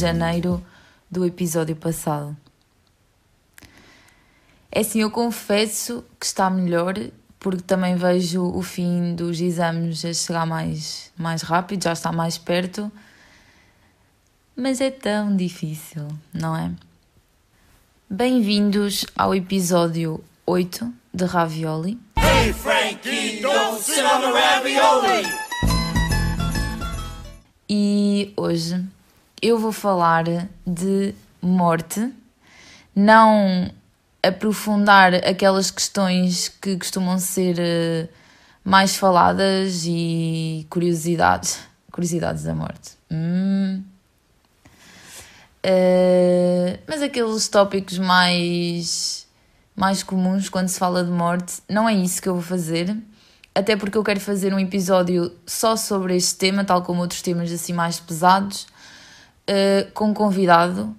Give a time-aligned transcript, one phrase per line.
[0.00, 0.64] janeiro
[1.10, 2.36] do episódio passado?
[4.72, 6.94] É assim, eu confesso que está melhor
[7.38, 12.38] porque também vejo o fim dos exames a chegar mais, mais rápido, já está mais
[12.38, 12.90] perto.
[14.56, 16.70] Mas é tão difícil, não é?
[18.08, 21.98] Bem-vindos ao episódio 8 de Ravioli.
[22.18, 25.26] Hey Frankie, don't sit on the ravioli.
[27.68, 28.84] E hoje
[29.42, 30.24] eu vou falar
[30.66, 32.12] de morte,
[32.94, 33.70] não
[34.22, 38.08] aprofundar aquelas questões que costumam ser eh,
[38.62, 41.60] mais faladas e curiosidades,
[41.90, 42.92] curiosidades da morte.
[43.10, 43.82] Hum.
[45.62, 49.26] Eh, mas aqueles tópicos mais
[49.76, 52.94] mais comuns quando se fala de morte, não é isso que eu vou fazer.
[53.54, 57.50] Até porque eu quero fazer um episódio só sobre este tema, tal como outros temas
[57.50, 58.66] assim mais pesados,
[59.48, 60.94] uh, com convidado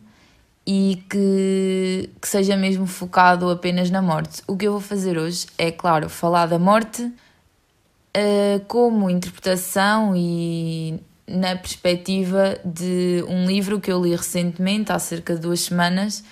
[0.65, 4.41] e que, que seja mesmo focado apenas na morte.
[4.47, 10.99] O que eu vou fazer hoje é, claro, falar da morte uh, como interpretação e
[11.27, 16.23] na perspectiva de um livro que eu li recentemente, há cerca de duas semanas.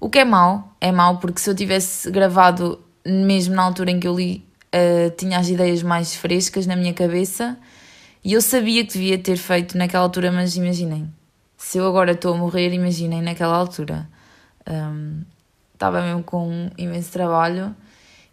[0.00, 3.98] O que é mau, é mau porque se eu tivesse gravado mesmo na altura em
[3.98, 7.58] que eu li, uh, tinha as ideias mais frescas na minha cabeça
[8.24, 11.12] e eu sabia que devia ter feito naquela altura, mas imaginem,
[11.58, 14.08] se eu agora estou a morrer, imaginem naquela altura.
[14.66, 15.22] Um,
[15.74, 17.74] estava mesmo com um imenso trabalho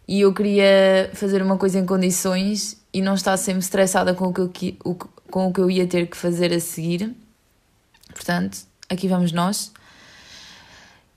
[0.06, 4.48] e eu queria fazer uma coisa em condições e não estar sempre estressada com o
[4.48, 4.94] que eu,
[5.30, 7.14] com o que eu ia ter que fazer a seguir.
[8.14, 9.72] Portanto, aqui vamos nós.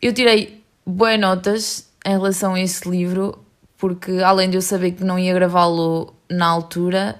[0.01, 3.37] Eu tirei boas notas em relação a esse livro,
[3.77, 7.19] porque além de eu saber que não ia gravá-lo na altura,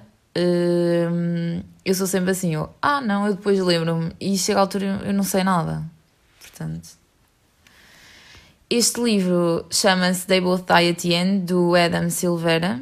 [1.84, 5.12] eu sou sempre assim, eu, ah não, eu depois lembro-me, e chega a altura eu
[5.12, 5.82] não sei nada.
[6.40, 6.88] Portanto,
[8.68, 12.80] este livro chama-se They Both Die at the End, do Adam Silveira.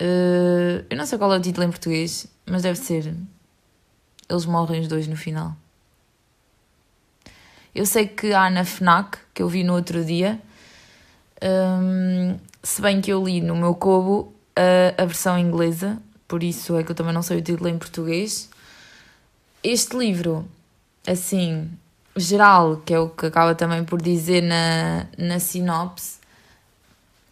[0.00, 3.14] Uh, eu não sei qual é o título em português, mas deve ser
[4.28, 5.56] Eles Morrem os Dois no Final.
[7.74, 10.40] Eu sei que há na FNAC, que eu vi no outro dia,
[11.42, 16.76] um, se bem que eu li no meu cobo a, a versão inglesa, por isso
[16.76, 18.48] é que eu também não sei o título em português.
[19.62, 20.46] Este livro,
[21.06, 21.70] assim,
[22.16, 26.18] geral, que é o que acaba também por dizer na, na sinopse,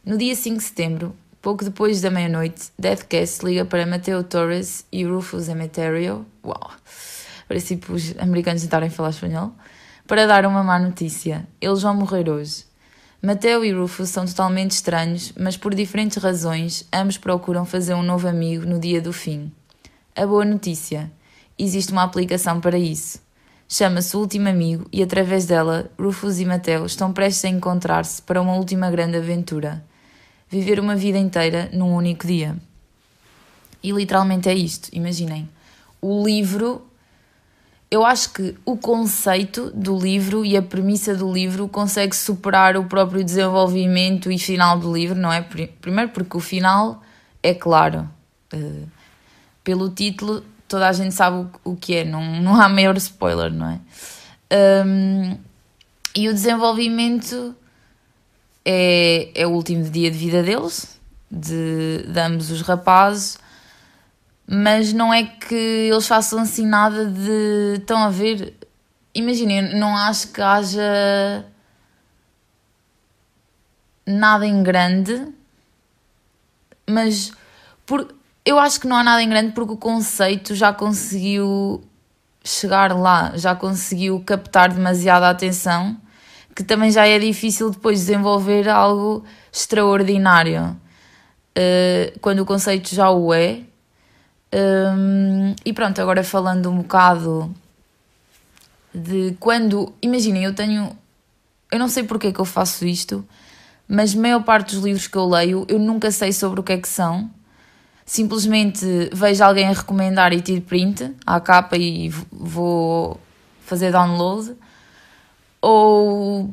[0.04, 5.04] no dia 5 de setembro, pouco depois da meia-noite, Deathcast liga para Mateo Torres e
[5.04, 6.26] Rufus Emeterio.
[6.44, 6.72] Uau!
[7.46, 9.52] Parece tipo os americanos tentarem falar espanhol
[10.06, 11.46] para dar uma má notícia.
[11.60, 12.64] Eles vão morrer hoje.
[13.24, 18.26] Mateo e Rufus são totalmente estranhos, mas por diferentes razões, ambos procuram fazer um novo
[18.26, 19.52] amigo no dia do fim.
[20.16, 21.08] A boa notícia:
[21.56, 23.20] existe uma aplicação para isso.
[23.68, 28.56] Chama-se Último Amigo e, através dela, Rufus e Mateo estão prestes a encontrar-se para uma
[28.56, 29.84] última grande aventura.
[30.50, 32.56] Viver uma vida inteira num único dia.
[33.84, 35.48] E literalmente é isto, imaginem.
[36.00, 36.84] O livro
[37.92, 42.84] eu acho que o conceito do livro e a premissa do livro consegue superar o
[42.84, 45.42] próprio desenvolvimento e final do livro, não é?
[45.42, 47.02] Primeiro porque o final
[47.42, 48.08] é claro.
[48.50, 48.88] Uh,
[49.62, 53.68] pelo título, toda a gente sabe o, que é, não, não há maior spoiler, não
[53.68, 53.78] é?
[54.86, 55.38] Um,
[56.16, 57.54] e o desenvolvimento
[58.64, 60.98] é, é o último dia de vida deles,
[61.30, 63.41] de, de ambos os rapazes
[64.54, 67.78] mas não é que eles façam assim nada de.
[67.78, 68.54] Estão a ver?
[69.14, 71.42] Imaginem, não acho que haja
[74.06, 75.26] nada em grande,
[76.86, 77.32] mas
[77.86, 78.14] por,
[78.44, 81.82] eu acho que não há nada em grande porque o conceito já conseguiu
[82.44, 85.96] chegar lá, já conseguiu captar demasiada atenção,
[86.54, 90.78] que também já é difícil depois desenvolver algo extraordinário.
[91.56, 93.62] Uh, quando o conceito já o é,
[94.54, 97.54] um, e pronto, agora falando um bocado
[98.94, 99.92] de quando.
[100.02, 100.96] Imaginem, eu tenho.
[101.70, 103.26] Eu não sei porque é que eu faço isto,
[103.88, 106.72] mas a maior parte dos livros que eu leio eu nunca sei sobre o que
[106.72, 107.30] é que são.
[108.04, 113.18] Simplesmente vejo alguém a recomendar e tiro print à capa e vou
[113.64, 114.54] fazer download.
[115.62, 116.52] Ou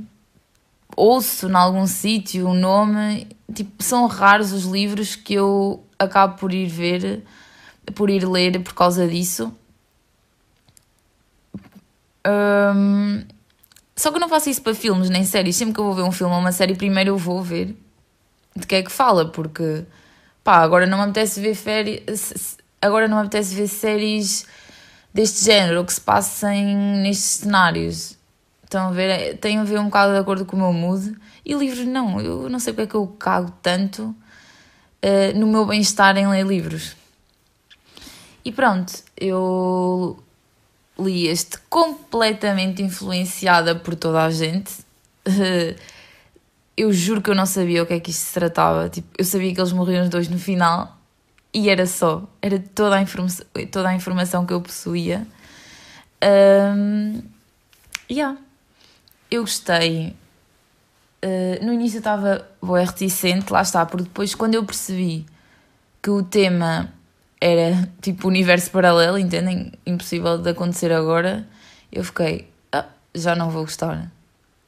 [0.95, 3.28] ouço em algum sítio o um nome.
[3.54, 7.24] Tipo, são raros os livros que eu acabo por ir ver
[7.95, 9.53] por ir ler por causa disso.
[12.27, 13.24] Um,
[13.95, 15.56] só que eu não faço isso para filmes nem séries.
[15.56, 17.75] Sempre que eu vou ver um filme ou uma série, primeiro eu vou ver
[18.56, 19.83] de que é que fala, porque
[20.44, 24.45] pá, agora não me apetece ver férias, agora não me apetece ver séries
[25.13, 28.18] deste género, que se passem nestes cenários.
[28.63, 29.09] Estão a ver?
[29.09, 31.15] É, tem a ver um bocado de acordo com o meu mood.
[31.44, 35.65] E livros não, eu não sei porque é que eu cago tanto uh, no meu
[35.65, 36.95] bem-estar em ler livros.
[38.50, 40.18] E pronto, eu
[40.98, 44.74] li este completamente influenciada por toda a gente.
[46.75, 48.90] eu juro que eu não sabia o que é que isto se tratava.
[48.90, 50.98] Tipo, eu sabia que eles morriam os dois no final
[51.54, 52.28] e era só.
[52.42, 53.30] Era toda a, informa
[53.72, 55.28] toda a informação que eu possuía.
[56.24, 57.22] Um,
[58.10, 58.36] yeah.
[59.30, 60.16] Eu gostei.
[61.24, 65.24] Uh, no início estava boa reticente, lá está, porque depois quando eu percebi
[66.02, 66.92] que o tema
[67.41, 69.71] era tipo universo paralelo, entendem?
[69.86, 71.47] Impossível de acontecer agora.
[71.91, 74.12] Eu fiquei, ah, já não vou gostar.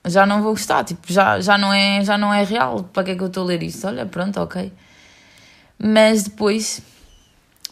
[0.05, 2.83] Já não vou gostar, tipo, já, já, não é, já não é real.
[2.85, 3.85] Para que é que eu estou a ler isso?
[3.85, 4.71] Olha, pronto, ok.
[5.77, 6.81] Mas depois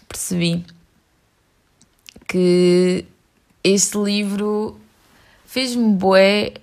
[0.07, 0.66] percebi
[2.28, 3.06] que
[3.63, 4.80] este livro
[5.45, 6.54] fez-me bué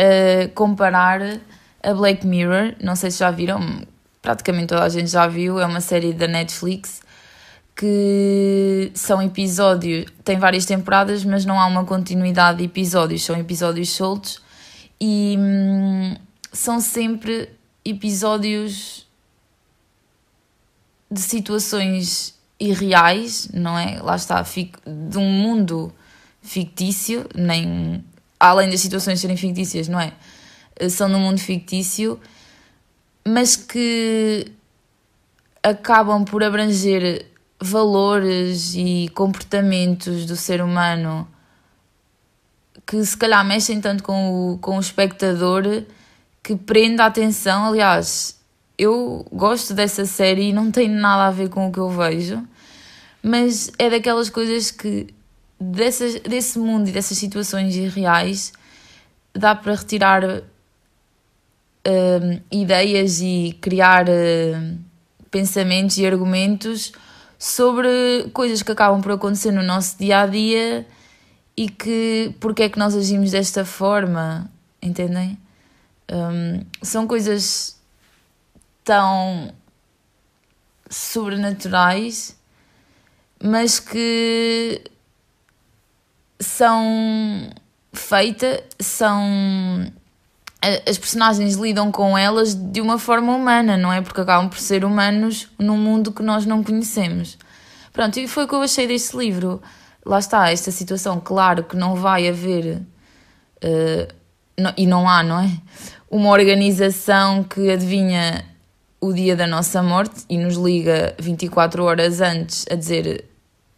[0.00, 1.40] uh, comparar
[1.82, 2.74] a Black Mirror.
[2.82, 3.82] Não sei se já viram,
[4.20, 5.58] praticamente toda a gente já viu.
[5.60, 7.00] É uma série da Netflix
[7.80, 13.88] que são episódios, tem várias temporadas, mas não há uma continuidade de episódios, são episódios
[13.88, 14.38] soltos
[15.00, 16.14] e hum,
[16.52, 17.48] são sempre
[17.82, 19.08] episódios
[21.10, 23.98] de situações irreais, não é?
[24.02, 25.90] Lá está, de um mundo
[26.42, 28.04] fictício, nem
[28.38, 30.12] além das situações serem fictícias, não é?
[30.90, 32.20] São num mundo fictício,
[33.26, 34.52] mas que
[35.62, 37.29] acabam por abranger
[37.60, 41.28] valores e comportamentos do ser humano
[42.86, 45.84] que se calhar mexem tanto com o, com o espectador
[46.42, 47.66] que prende a atenção.
[47.66, 48.40] Aliás,
[48.78, 52.42] eu gosto dessa série e não tem nada a ver com o que eu vejo,
[53.22, 55.08] mas é daquelas coisas que
[55.60, 58.52] dessas, desse mundo e dessas situações irreais
[59.34, 60.42] dá para retirar uh,
[62.50, 64.78] ideias e criar uh,
[65.30, 66.92] pensamentos e argumentos
[67.40, 70.86] sobre coisas que acabam por acontecer no nosso dia a dia
[71.56, 74.50] e que porque é que nós agimos desta forma,
[74.82, 75.38] entendem?
[76.12, 77.80] Um, são coisas
[78.84, 79.54] tão
[80.90, 82.36] sobrenaturais,
[83.42, 84.82] mas que
[86.38, 87.48] são
[87.90, 89.90] feitas, são
[90.62, 94.02] as personagens lidam com elas de uma forma humana, não é?
[94.02, 97.38] Porque acabam por ser humanos num mundo que nós não conhecemos.
[97.92, 99.62] Pronto, e foi o que eu achei deste livro.
[100.04, 102.82] Lá está, esta situação, claro que não vai haver,
[103.64, 104.14] uh,
[104.58, 105.50] não, e não há, não é?
[106.10, 108.44] Uma organização que adivinha
[109.00, 113.24] o dia da nossa morte e nos liga 24 horas antes a dizer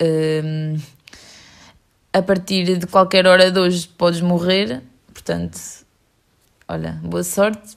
[0.02, 0.80] uh,
[2.12, 4.82] a partir de qualquer hora de hoje podes morrer,
[5.12, 5.81] portanto
[6.72, 7.76] olha, boa sorte.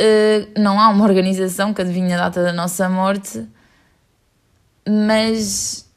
[0.00, 3.46] Uh, não há uma organização que adivinha a data da nossa morte,
[4.88, 5.88] mas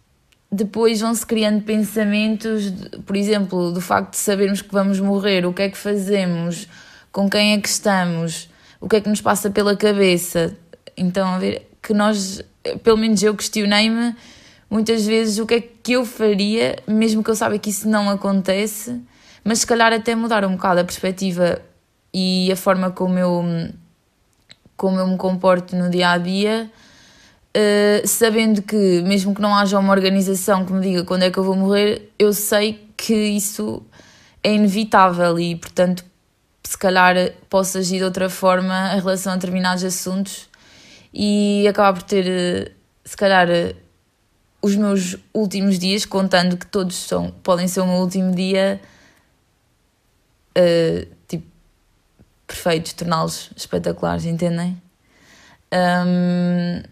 [0.52, 2.72] depois vão-se criando pensamentos,
[3.06, 6.68] por exemplo, do facto de sabermos que vamos morrer, o que é que fazemos,
[7.12, 10.56] com quem é que estamos, o que é que nos passa pela cabeça.
[10.96, 12.44] Então, a ver, que nós,
[12.84, 14.16] pelo menos eu questionei-me
[14.70, 18.10] muitas vezes o que é que eu faria, mesmo que eu saiba que isso não
[18.10, 19.02] acontece,
[19.44, 21.62] mas se calhar até mudar um bocado a perspectiva
[22.18, 23.44] e a forma como eu,
[24.78, 26.72] como eu me comporto no dia a dia,
[27.54, 31.38] uh, sabendo que, mesmo que não haja uma organização que me diga quando é que
[31.38, 33.84] eu vou morrer, eu sei que isso
[34.42, 36.06] é inevitável e, portanto,
[36.64, 37.16] se calhar
[37.50, 40.50] posso agir de outra forma em relação a determinados assuntos
[41.14, 42.72] e acabar por ter, eh,
[43.04, 43.76] se calhar, eh,
[44.62, 48.80] os meus últimos dias, contando que todos são, podem ser o meu último dia,
[50.58, 51.15] uh,
[52.48, 54.82] perfeitos, torná-los espetaculares, entendem?
[55.74, 56.84] Um,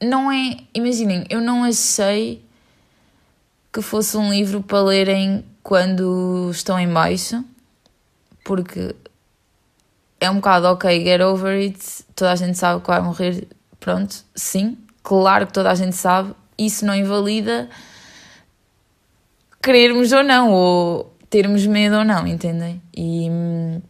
[0.00, 0.56] não é.
[0.74, 2.44] Imaginem, eu não achei
[3.72, 7.44] que fosse um livro para lerem quando estão em baixo,
[8.44, 8.94] porque
[10.20, 11.78] é um bocado ok, get over it,
[12.14, 13.46] toda a gente sabe que vai morrer,
[13.78, 17.68] pronto, sim, claro que toda a gente sabe, isso não invalida
[19.62, 22.82] querermos ou não, ou termos medo ou não, entendem?
[22.96, 23.82] E hum,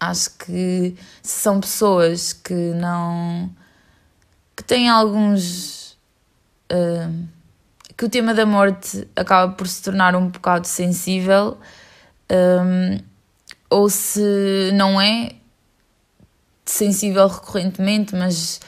[0.00, 3.50] acho que são pessoas que não.
[4.56, 5.96] que têm alguns.
[6.72, 7.26] Uh,
[7.96, 11.56] que o tema da morte acaba por se tornar um bocado sensível,
[12.30, 12.98] um,
[13.70, 15.32] ou se não é
[16.66, 18.60] sensível recorrentemente, mas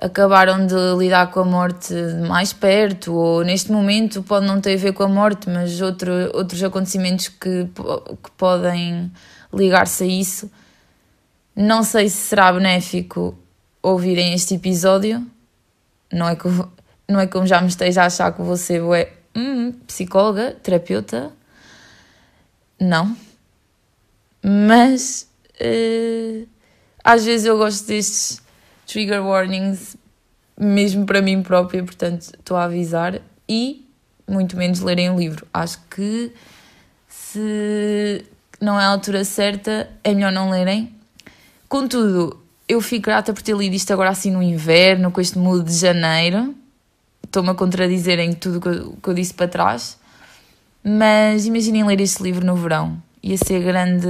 [0.00, 1.92] acabaram de lidar com a morte
[2.26, 6.12] mais perto, ou neste momento pode não ter a ver com a morte, mas outro,
[6.34, 7.68] outros acontecimentos que,
[8.22, 9.10] que podem
[9.52, 10.50] ligar-se a isso.
[11.54, 13.36] Não sei se será benéfico
[13.82, 15.26] ouvirem este episódio.
[16.12, 16.48] Não é, que,
[17.08, 21.32] não é como já me esteja a achar que você é hum, psicóloga, terapeuta.
[22.80, 23.16] Não.
[24.40, 25.28] Mas
[25.60, 26.46] uh,
[27.02, 28.40] às vezes eu gosto destes
[28.88, 29.96] trigger warnings,
[30.58, 33.20] mesmo para mim própria, portanto estou a avisar.
[33.48, 33.86] E
[34.26, 35.46] muito menos lerem o livro.
[35.52, 36.32] Acho que
[37.08, 38.24] se
[38.60, 40.94] não é a altura certa, é melhor não lerem.
[41.68, 45.70] Contudo, eu fico grata por ter lido isto agora assim no inverno, com este mood
[45.70, 46.54] de janeiro.
[47.22, 49.98] Estou-me a contradizer em tudo que eu, que eu disse para trás.
[50.82, 53.02] Mas imaginem ler este livro no verão.
[53.22, 54.08] Ia ser grande.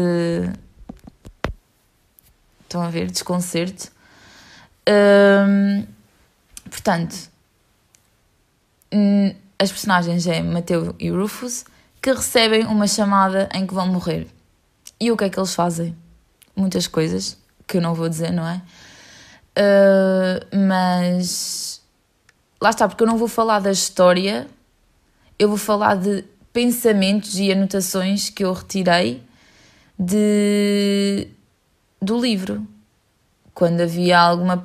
[2.62, 3.10] Estão a ver?
[3.10, 3.90] Desconcerto.
[6.70, 7.30] Portanto,
[9.58, 11.64] as personagens é Mateu e Rufus
[12.00, 14.28] que recebem uma chamada em que vão morrer.
[15.00, 15.96] E o que é que eles fazem?
[16.54, 18.62] Muitas coisas que eu não vou dizer, não é?
[19.58, 21.82] Uh, mas
[22.60, 24.46] lá está, porque eu não vou falar da história,
[25.38, 29.22] eu vou falar de pensamentos e anotações que eu retirei
[29.98, 31.28] de,
[32.00, 32.66] do livro.
[33.58, 34.62] Quando havia alguma.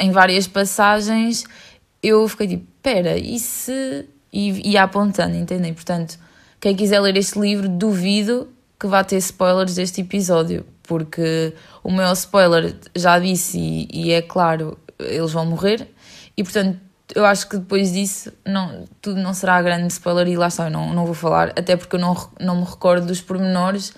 [0.00, 1.44] em várias passagens,
[2.02, 4.04] eu fiquei tipo, espera, e se.
[4.32, 5.72] E ia apontando, entendem?
[5.72, 6.18] Portanto,
[6.60, 8.48] quem quiser ler este livro, duvido
[8.80, 14.20] que vá ter spoilers deste episódio, porque o meu spoiler já disse, e, e é
[14.20, 15.88] claro, eles vão morrer,
[16.36, 16.80] e portanto
[17.14, 20.70] eu acho que depois disso não, tudo não será grande spoiler e lá está, eu
[20.70, 23.94] não, não vou falar, até porque eu não, não me recordo dos pormenores.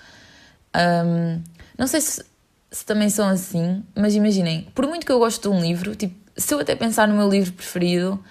[0.77, 1.43] Um,
[1.79, 2.23] não sei se,
[2.71, 6.15] se também são assim, mas imaginem, por muito que eu goste de um livro, tipo,
[6.37, 8.23] se eu até pensar no meu livro preferido,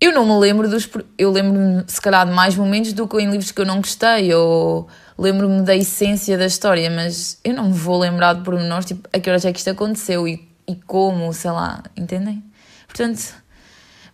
[0.00, 0.88] eu não me lembro dos.
[1.16, 4.32] Eu lembro-me, se calhar, de mais momentos do que em livros que eu não gostei,
[4.32, 4.88] ou
[5.18, 9.18] lembro-me da essência da história, mas eu não me vou lembrar de pormenores, tipo, a
[9.18, 12.44] que horas é que isto aconteceu e, e como, sei lá, entendem?
[12.86, 13.34] Portanto,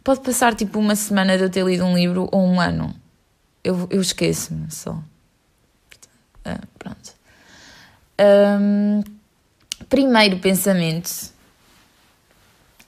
[0.03, 2.95] pode passar tipo uma semana de eu ter lido um livro ou um ano.
[3.63, 4.99] Eu, eu esqueço-me só.
[6.45, 7.15] Ah, pronto.
[8.21, 9.03] Um,
[9.89, 11.33] primeiro pensamento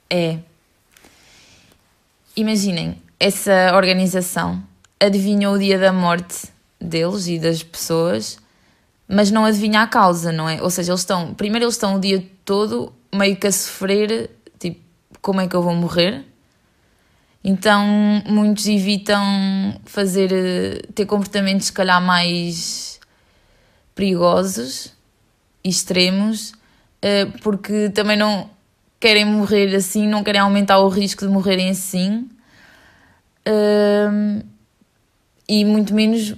[0.09, 0.39] é
[2.37, 4.63] imaginem, essa organização
[5.01, 6.49] adivinhou o dia da morte
[6.81, 8.39] deles e das pessoas,
[9.09, 10.63] mas não adivinha a causa, não é?
[10.63, 14.81] Ou seja, eles estão, primeiro eles estão o dia todo meio que a sofrer, tipo,
[15.23, 16.25] como é que eu vou morrer?
[17.43, 17.87] Então,
[18.27, 22.99] muitos evitam fazer, ter comportamentos, se calhar, mais
[23.95, 24.93] perigosos,
[25.63, 26.56] extremos, eh,
[27.43, 28.49] porque também não,
[28.99, 32.29] querem morrer assim, não querem aumentar o risco de morrerem assim.
[33.49, 34.41] Um,
[35.49, 36.35] e muito menos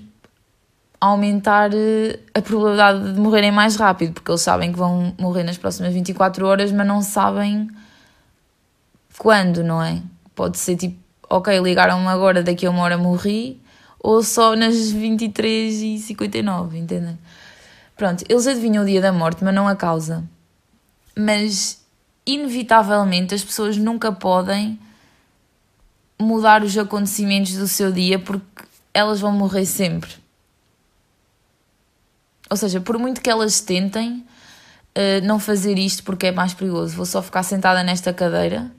[1.00, 5.56] aumentar eh, a probabilidade de morrerem mais rápido, porque eles sabem que vão morrer nas
[5.56, 7.70] próximas 24 horas, mas não sabem
[9.16, 10.02] quando, não é?
[10.34, 10.98] Pode ser tipo,
[11.30, 13.60] ok, ligaram-me agora, daqui a uma hora morri,
[14.00, 17.18] ou só nas 23 e 59, entendem?
[17.96, 20.24] Pronto, eles adivinham o dia da morte, mas não a causa.
[21.18, 21.84] Mas
[22.24, 24.78] inevitavelmente as pessoas nunca podem
[26.20, 30.10] mudar os acontecimentos do seu dia porque elas vão morrer sempre.
[32.50, 34.24] Ou seja, por muito que elas tentem
[34.94, 38.70] uh, não fazer isto porque é mais perigoso, vou só ficar sentada nesta cadeira,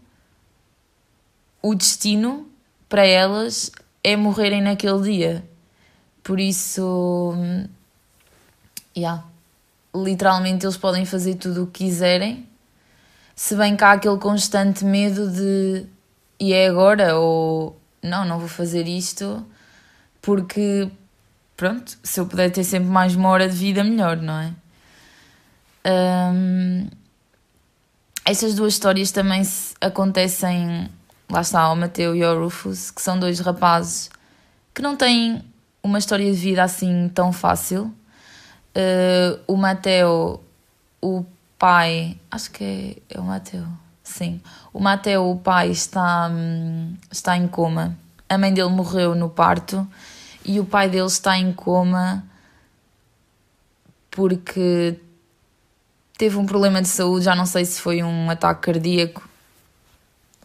[1.61, 2.47] o destino
[2.87, 3.71] para elas
[4.03, 5.49] é morrerem naquele dia.
[6.23, 7.33] Por isso,
[8.95, 9.23] yeah,
[9.95, 12.47] literalmente eles podem fazer tudo o que quiserem
[13.35, 15.85] se bem que há aquele constante medo de
[16.39, 19.45] e é agora ou não, não vou fazer isto
[20.21, 20.89] porque
[21.59, 24.53] pronto, se eu puder ter sempre mais uma hora de vida, melhor, não é?
[25.85, 26.87] Um,
[28.23, 29.41] essas duas histórias também
[29.81, 30.89] acontecem,
[31.29, 34.09] lá está, ao Mateu e ao Rufus, que são dois rapazes
[34.73, 35.43] que não têm
[35.83, 37.93] uma história de vida assim tão fácil.
[38.75, 40.43] Uh, o Mateu,
[41.01, 41.25] o
[41.57, 43.65] pai, acho que é, é o Mateu,
[44.03, 44.41] sim.
[44.71, 47.97] O Mateu, o pai, está, hum, está em coma.
[48.27, 49.87] A mãe dele morreu no parto
[50.45, 52.23] e o pai dele está em coma
[54.11, 54.99] porque
[56.17, 59.27] teve um problema de saúde, já não sei se foi um ataque cardíaco.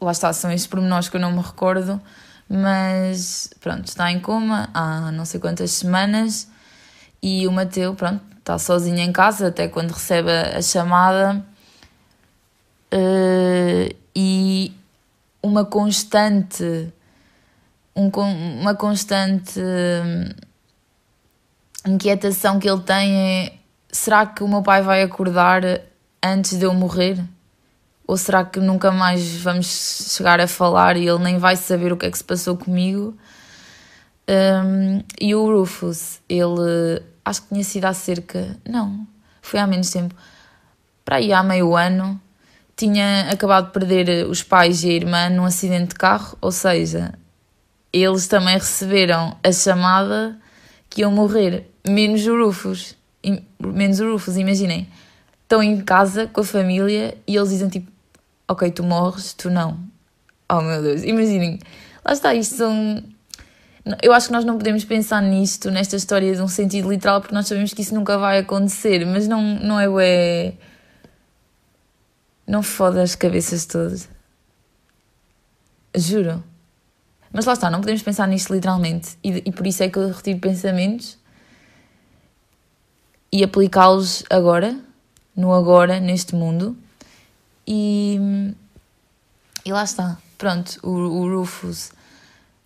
[0.00, 2.00] Lá está, são estes pormenores que eu não me recordo,
[2.48, 6.48] mas pronto, está em coma há não sei quantas semanas
[7.24, 11.42] e o Mateu, pronto, está sozinho em casa até quando recebe a chamada.
[12.92, 14.70] Uh, e
[15.42, 16.92] uma constante
[17.96, 18.10] um,
[18.60, 20.28] uma constante hum,
[21.86, 23.52] inquietação que ele tem é
[23.90, 25.62] será que o meu pai vai acordar
[26.22, 27.18] antes de eu morrer?
[28.06, 31.96] Ou será que nunca mais vamos chegar a falar e ele nem vai saber o
[31.96, 33.16] que é que se passou comigo?
[34.28, 38.56] Um, e o Rufus, ele acho que tinha sido há cerca.
[38.68, 39.06] Não,
[39.40, 40.14] foi há menos tempo.
[41.04, 42.20] Para aí há meio ano,
[42.76, 47.14] tinha acabado de perder os pais e a irmã num acidente de carro, ou seja,
[47.92, 50.38] eles também receberam a chamada
[50.90, 52.96] que iam morrer, menos o Rufus.
[53.60, 54.88] Menos o Rufus, imaginem.
[55.42, 57.90] Estão em casa com a família e eles dizem tipo:
[58.48, 59.78] Ok, tu morres, tu não.
[60.50, 61.58] Oh meu Deus, imaginem.
[62.04, 63.02] Lá está, isto são.
[64.02, 67.34] Eu acho que nós não podemos pensar nisto, nesta história de um sentido literal, porque
[67.34, 69.88] nós sabemos que isso nunca vai acontecer, mas não, não é.
[69.88, 70.54] Ué...
[72.46, 74.08] Não foda as cabeças todas.
[75.94, 76.42] Juro.
[77.32, 79.18] Mas lá está, não podemos pensar nisto literalmente.
[79.22, 81.18] E, e por isso é que eu retiro pensamentos
[83.32, 84.78] e aplicá-los agora,
[85.36, 86.76] no agora, neste mundo.
[87.66, 88.18] E,
[89.64, 90.18] e lá está.
[90.38, 91.92] Pronto, o, o Rufus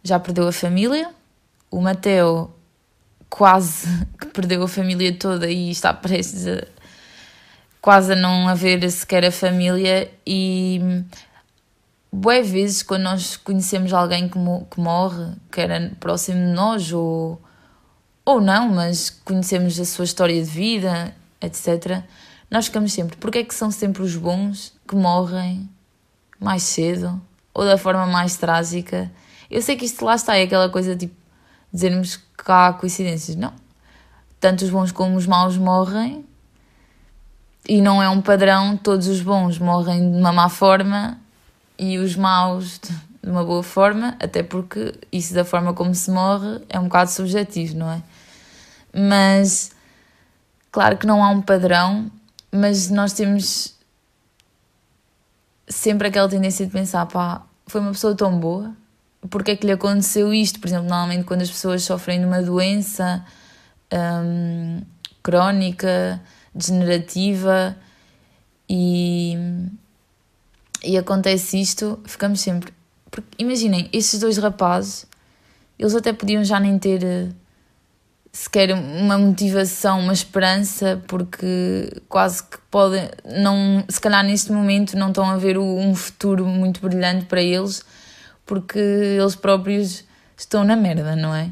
[0.08, 1.10] já perdeu a família,
[1.70, 2.50] o Mateo
[3.28, 3.86] quase
[4.18, 6.78] que perdeu a família toda e está prestes a
[7.80, 10.80] quase a não haver sequer a família e
[12.12, 16.92] boas vezes quando nós conhecemos alguém que, mo que morre, que era próximo de nós
[16.92, 17.40] ou,
[18.24, 22.02] ou não, mas conhecemos a sua história de vida, etc.,
[22.50, 25.68] nós ficamos sempre, porque é que são sempre os bons que morrem
[26.40, 27.20] mais cedo
[27.52, 29.10] ou da forma mais trágica?
[29.50, 31.14] Eu sei que isto lá está, é aquela coisa tipo
[31.72, 33.36] dizermos que há coincidências.
[33.36, 33.52] Não.
[34.40, 36.24] Tanto os bons como os maus morrem
[37.68, 41.18] e não é um padrão, todos os bons morrem de uma má forma
[41.78, 46.62] e os maus de uma boa forma, até porque isso da forma como se morre
[46.68, 48.02] é um bocado subjetivo, não é?
[48.94, 49.70] Mas
[50.72, 52.10] claro que não há um padrão,
[52.50, 53.74] mas nós temos
[55.68, 58.72] sempre aquela tendência de pensar, pá, foi uma pessoa tão boa,
[59.30, 60.60] porque é que lhe aconteceu isto?
[60.60, 63.24] Por exemplo, normalmente quando as pessoas sofrem de uma doença
[63.92, 64.80] hum,
[65.22, 66.20] crónica,
[66.54, 67.76] degenerativa
[68.68, 69.36] e
[70.82, 72.72] e acontece isto, ficamos sempre.
[73.10, 75.06] Porque imaginem, estes dois rapazes,
[75.78, 77.28] eles até podiam já nem ter eh,
[78.32, 85.08] sequer uma motivação, uma esperança, porque quase que podem, não, se calhar neste momento não
[85.08, 87.82] estão a ver um futuro muito brilhante para eles,
[88.48, 91.50] porque eles próprios estão na merda, não é?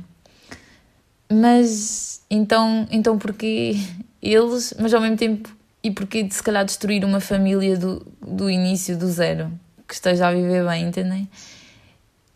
[1.30, 3.76] Mas então, então porque
[4.22, 8.96] eles, mas ao mesmo tempo e porquê se calhar destruir uma família do, do início,
[8.96, 9.52] do zero,
[9.86, 11.28] que esteja a viver bem, entendem?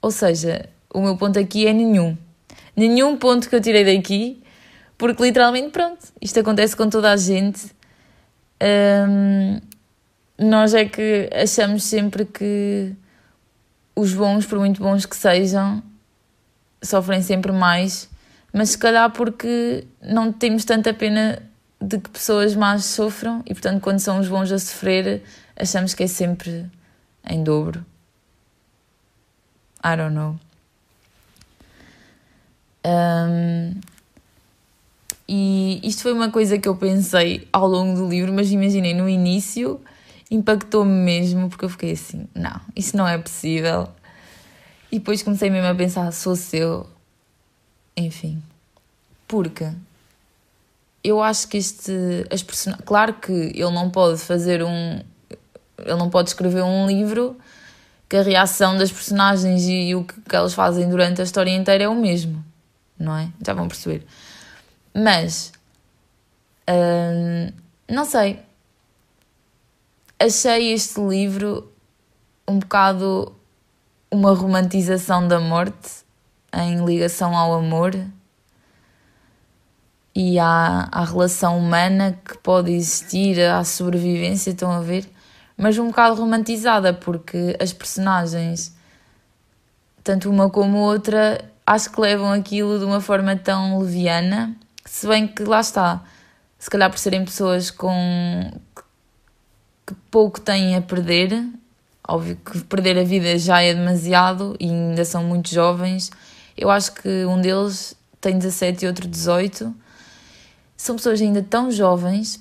[0.03, 2.17] Ou seja, o meu ponto aqui é nenhum.
[2.77, 4.43] Nenhum ponto que eu tirei daqui,
[4.99, 7.73] porque literalmente, pronto, isto acontece com toda a gente.
[10.39, 12.95] nós é que achamos sempre que
[14.01, 15.83] os bons, por muito bons que sejam,
[16.83, 18.09] sofrem sempre mais,
[18.53, 21.43] mas se calhar porque não temos tanta pena
[21.81, 25.23] de que pessoas más sofram e, portanto, quando são os bons a sofrer,
[25.57, 26.67] achamos que é sempre
[27.29, 27.85] em dobro.
[29.85, 30.39] I don't know.
[32.87, 33.81] Um,
[35.29, 39.09] e isto foi uma coisa que eu pensei ao longo do livro, mas imaginei no
[39.09, 39.81] início,
[40.31, 43.89] impactou-me mesmo, porque eu fiquei assim: não, isso não é possível.
[44.93, 46.87] E depois comecei mesmo a pensar: sou seu.
[47.97, 48.43] Enfim.
[49.27, 49.71] Porque
[51.03, 51.93] eu acho que este.
[52.31, 52.73] As person...
[52.85, 55.01] Claro que ele não pode fazer um.
[55.79, 57.37] Ele não pode escrever um livro
[58.09, 61.89] que a reação das personagens e o que elas fazem durante a história inteira é
[61.89, 62.45] o mesmo,
[62.99, 63.31] não é?
[63.45, 64.05] Já vão perceber.
[64.93, 65.53] Mas.
[66.69, 67.53] Hum,
[67.89, 68.41] não sei.
[70.23, 71.73] Achei este livro
[72.47, 73.35] um bocado
[74.11, 76.05] uma romantização da morte
[76.53, 77.99] em ligação ao amor
[80.15, 85.11] e à, à relação humana que pode existir, à sobrevivência, estão a ver?
[85.57, 88.77] Mas um bocado romantizada, porque as personagens,
[90.05, 94.55] tanto uma como outra, acho que levam aquilo de uma forma tão leviana,
[94.85, 96.05] se bem que lá está,
[96.59, 98.53] se calhar por serem pessoas com
[99.91, 101.49] que pouco têm a perder,
[102.07, 106.13] óbvio que perder a vida já é demasiado e ainda são muito jovens.
[106.57, 109.75] Eu acho que um deles tem 17 e outro 18
[110.77, 112.41] são pessoas ainda tão jovens.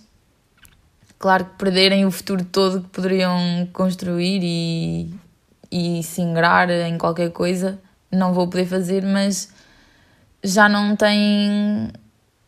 [1.18, 5.12] Claro que perderem o futuro todo que poderiam construir e,
[5.72, 7.80] e se ingrar em qualquer coisa,
[8.12, 9.52] não vou poder fazer, mas
[10.44, 11.92] já não têm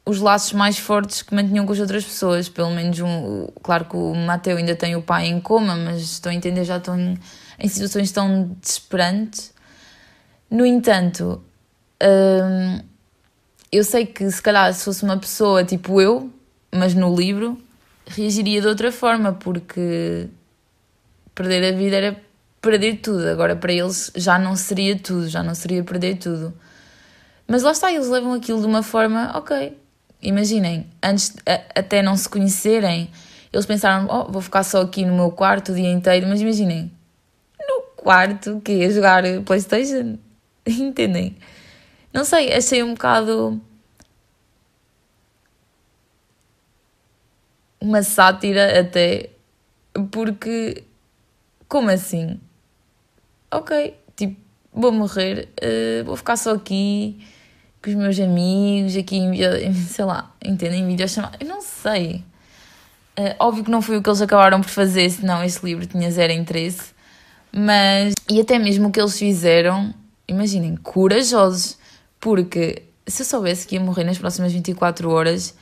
[0.05, 2.49] os laços mais fortes que mantinham com as outras pessoas.
[2.49, 6.29] Pelo menos, um, claro que o Mateu ainda tem o pai em coma, mas estou
[6.29, 7.17] a entender, já estão em,
[7.59, 9.53] em situações tão desesperantes.
[10.49, 11.43] No entanto,
[12.03, 12.81] hum,
[13.71, 16.31] eu sei que se calhar se fosse uma pessoa tipo eu,
[16.73, 17.57] mas no livro,
[18.05, 20.27] reagiria de outra forma, porque
[21.35, 22.21] perder a vida era
[22.61, 23.27] perder tudo.
[23.27, 26.53] Agora, para eles, já não seria tudo, já não seria perder tudo.
[27.47, 29.77] Mas lá está, eles levam aquilo de uma forma, ok,
[30.21, 33.09] imaginem, antes a, até não se conhecerem,
[33.51, 36.91] eles pensaram, oh, vou ficar só aqui no meu quarto o dia inteiro, mas imaginem,
[37.59, 40.17] no quarto que ia jogar Playstation,
[40.65, 41.35] entendem?
[42.13, 43.61] Não sei, achei um bocado
[47.79, 49.31] uma sátira até,
[50.11, 50.83] porque
[51.67, 52.39] como assim?
[53.49, 54.39] Ok, tipo,
[54.71, 57.25] vou morrer, uh, vou ficar só aqui
[57.81, 60.81] com os meus amigos, aqui em, sei lá, entendem?
[60.81, 61.37] Em videochamada.
[61.39, 62.23] Eu não sei.
[63.17, 66.09] Uh, óbvio que não foi o que eles acabaram por fazer, senão este livro tinha
[66.11, 66.93] zero interesse.
[67.51, 69.93] Mas, e até mesmo o que eles fizeram,
[70.27, 71.77] imaginem, corajosos.
[72.19, 75.55] Porque se eu soubesse que ia morrer nas próximas 24 horas,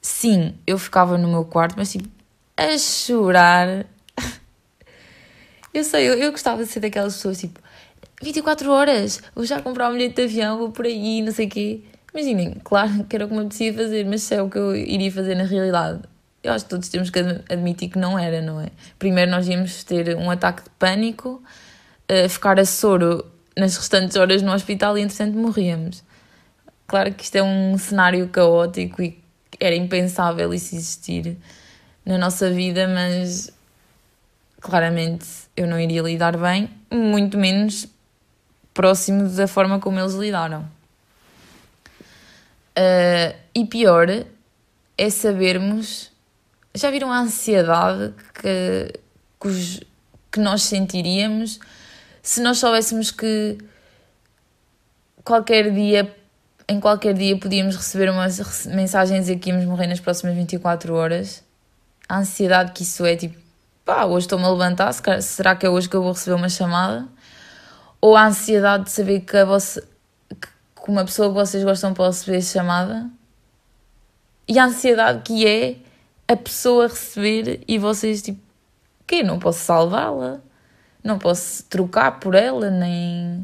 [0.00, 2.08] sim, eu ficava no meu quarto, mas tipo,
[2.56, 3.86] a chorar.
[5.72, 7.58] eu sei, eu, eu gostava de ser daquelas pessoas tipo,
[8.24, 11.50] 24 horas, vou já comprar um bilhete de avião, vou por aí, não sei o
[11.50, 11.80] quê.
[12.12, 14.74] Imaginem, claro que era o que me apetecia fazer, mas se é o que eu
[14.74, 16.00] iria fazer na realidade.
[16.42, 18.68] Eu acho que todos temos que admitir que não era, não é?
[18.98, 21.42] Primeiro nós íamos ter um ataque de pânico,
[22.10, 23.24] uh, ficar a soro
[23.56, 26.02] nas restantes horas no hospital e entretanto morríamos.
[26.86, 29.18] Claro que isto é um cenário caótico e
[29.60, 31.36] era impensável isso existir
[32.04, 33.50] na nossa vida, mas
[34.60, 37.86] claramente eu não iria lidar bem, muito menos
[38.74, 40.62] próximo da forma como eles lidaram.
[42.76, 44.08] Uh, e pior
[44.98, 46.12] é sabermos.
[46.74, 49.00] Já viram a ansiedade que,
[49.40, 49.86] que,
[50.32, 51.60] que nós sentiríamos
[52.24, 53.58] se nós soubéssemos que
[55.22, 56.10] qualquer dia,
[56.66, 61.44] em qualquer dia, podíamos receber umas mensagens e que íamos morrer nas próximas 24 horas?
[62.08, 63.38] A ansiedade que isso é tipo,
[63.84, 67.06] pá, hoje estou-me a levantar, será que é hoje que eu vou receber uma chamada?
[68.04, 69.82] Ou a ansiedade de saber que, a vossa,
[70.28, 73.08] que uma pessoa que vocês gostam pode receber chamada.
[74.46, 75.78] E a ansiedade que é
[76.28, 78.38] a pessoa receber e vocês tipo,
[79.06, 80.40] que não posso salvá-la,
[81.02, 83.42] não posso trocar por ela, nem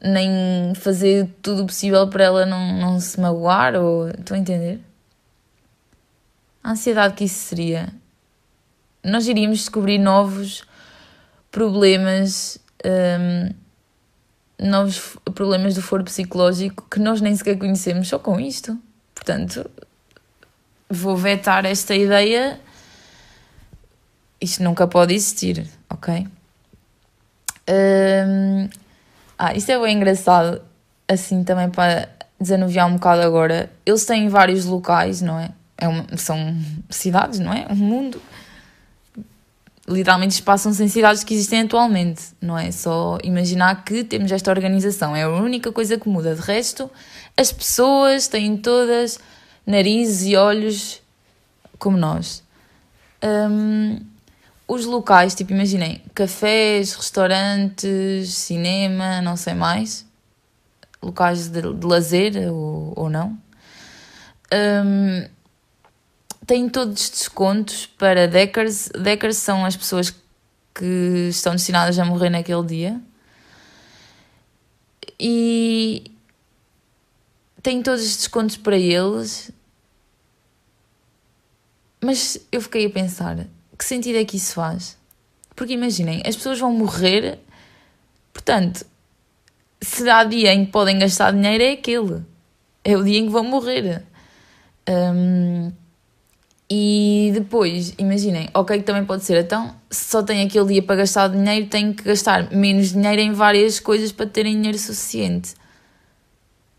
[0.00, 4.80] nem fazer tudo o possível para ela não, não se magoar ou estão a entender?
[6.64, 7.92] A ansiedade que isso seria.
[9.04, 10.64] Nós iríamos descobrir novos
[11.50, 13.50] problemas um,
[14.58, 18.78] novos problemas do foro psicológico que nós nem sequer conhecemos só com isto.
[19.14, 19.68] Portanto,
[20.88, 22.60] vou vetar esta ideia.
[24.40, 26.26] Isto nunca pode existir, ok?
[27.68, 28.68] Um,
[29.36, 30.62] ah, isto é bem engraçado,
[31.06, 32.08] assim também para
[32.40, 33.70] desanuviar um bocado agora.
[33.84, 35.50] Eles têm vários locais, não é?
[35.76, 36.56] é uma, são
[36.90, 37.66] cidades, não é?
[37.70, 38.20] Um mundo
[39.88, 45.16] literalmente passam-se em cidades que existem atualmente, não é só imaginar que temos esta organização,
[45.16, 46.34] é a única coisa que muda.
[46.34, 46.90] De resto,
[47.36, 49.18] as pessoas têm todas
[49.66, 51.00] narizes e olhos
[51.78, 52.42] como nós.
[53.22, 54.00] Um,
[54.66, 60.06] os locais, tipo, imaginem, cafés, restaurantes, cinema, não sei mais,
[61.02, 63.38] locais de, de lazer ou, ou não.
[64.52, 65.26] Um,
[66.48, 68.88] têm todos descontos para Deckers.
[68.88, 70.14] Deckers são as pessoas
[70.74, 73.00] que estão destinadas a morrer naquele dia.
[75.20, 76.10] E
[77.62, 79.50] têm todos os descontos para eles.
[82.02, 84.96] Mas eu fiquei a pensar, que sentido é que isso faz?
[85.54, 87.40] Porque imaginem, as pessoas vão morrer,
[88.32, 88.86] portanto,
[89.82, 92.24] se há dia em que podem gastar dinheiro é aquele.
[92.84, 94.04] É o dia em que vão morrer.
[94.88, 95.72] Um,
[96.70, 101.28] e depois, imaginem, ok, também pode ser, então, se só tem aquele dia para gastar
[101.28, 105.54] dinheiro, tem que gastar menos dinheiro em várias coisas para terem dinheiro suficiente.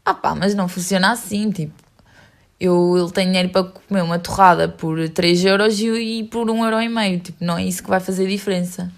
[0.06, 1.74] Ah pá, mas não funciona assim, tipo,
[2.60, 6.66] eu, ele tem dinheiro para comer uma torrada por 3 euros e, e por 1
[6.66, 8.92] euro e meio, tipo, não é isso que vai fazer diferença.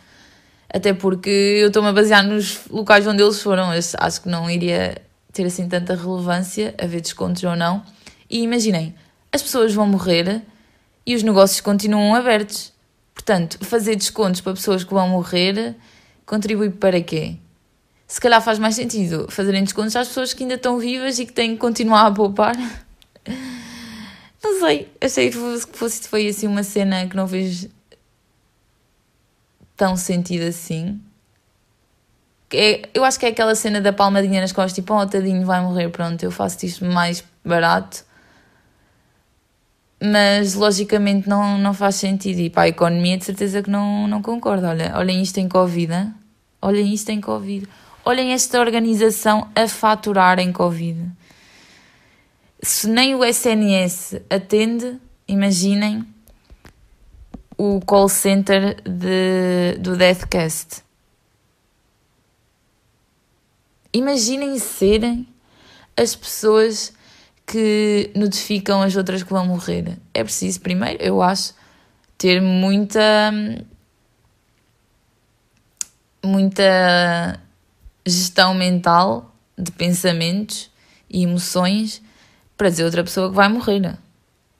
[0.73, 5.01] Até porque eu estou-me a basear nos locais onde eles foram, acho que não iria
[5.31, 7.81] ter assim tanta relevância, haver descontos ou não.
[8.29, 8.93] E imaginem,
[9.31, 10.41] as pessoas vão morrer
[11.05, 12.71] e os negócios continuam abertos.
[13.13, 15.75] Portanto, fazer descontos para pessoas que vão morrer
[16.25, 17.35] contribui para quê?
[18.07, 21.33] Se calhar faz mais sentido fazerem descontos às pessoas que ainda estão vivas e que
[21.33, 22.55] têm que continuar a poupar.
[24.43, 25.37] Não sei, achei que
[25.71, 27.69] fosse, foi assim uma cena que não fez
[29.77, 30.99] tão sentido assim.
[32.51, 35.61] É, eu acho que é aquela cena da palmadinha nas costas, tipo, oh, tadinho, vai
[35.61, 38.03] morrer, pronto, eu faço isto mais barato.
[40.01, 42.39] Mas logicamente não, não faz sentido.
[42.39, 44.65] E para a economia, de certeza que não, não concordo.
[44.65, 46.13] Olha, olhem isto em Covid, hein?
[46.61, 47.67] olhem isto em Covid.
[48.03, 51.11] Olhem esta organização a faturar em Covid.
[52.61, 56.05] Se nem o SNS atende, imaginem
[57.57, 60.83] o call center de, do Deathcast.
[63.93, 65.27] Imaginem serem
[65.95, 66.93] as pessoas
[67.51, 69.97] que notificam as outras que vão morrer.
[70.13, 71.53] É preciso, primeiro, eu acho,
[72.17, 73.01] ter muita.
[76.23, 77.39] muita
[78.05, 80.71] gestão mental de pensamentos
[81.09, 82.01] e emoções
[82.57, 83.97] para dizer outra pessoa que vai morrer.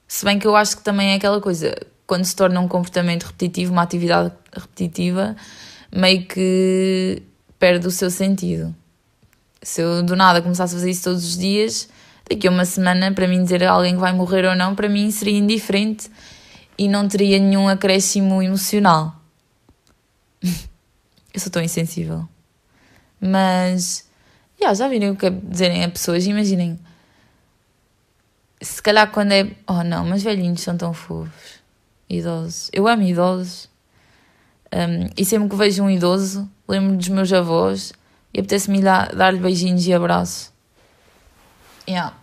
[0.08, 1.73] Se bem que eu acho que também é aquela coisa,
[2.06, 5.36] quando se torna um comportamento repetitivo, uma atividade repetitiva,
[5.91, 7.23] meio que
[7.58, 8.75] perde o seu sentido.
[9.62, 11.88] Se eu do nada começasse a fazer isso todos os dias,
[12.33, 15.11] daqui a uma semana, para mim dizer alguém que vai morrer ou não, para mim
[15.11, 16.09] seria indiferente
[16.77, 19.15] e não teria nenhum acréscimo emocional.
[20.41, 22.27] eu sou tão insensível.
[23.19, 24.09] Mas,
[24.59, 26.25] yeah, já viram o que é dizerem a pessoas?
[26.25, 26.79] Imaginem,
[28.61, 29.51] se calhar quando é.
[29.67, 31.61] Oh não, mas velhinhos são tão fofos.
[32.09, 32.69] Idosos.
[32.73, 33.69] Eu amo idosos.
[34.73, 37.91] Um, e sempre que vejo um idoso, lembro dos meus avós
[38.33, 40.51] e apetece-me dar-lhe beijinhos e abraços.
[41.87, 42.20] Yeah.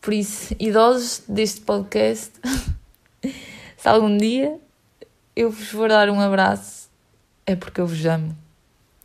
[0.00, 2.32] Por isso, idosos deste podcast,
[3.76, 4.58] se algum dia
[5.36, 6.88] eu vos for dar um abraço,
[7.44, 8.36] é porque eu vos amo.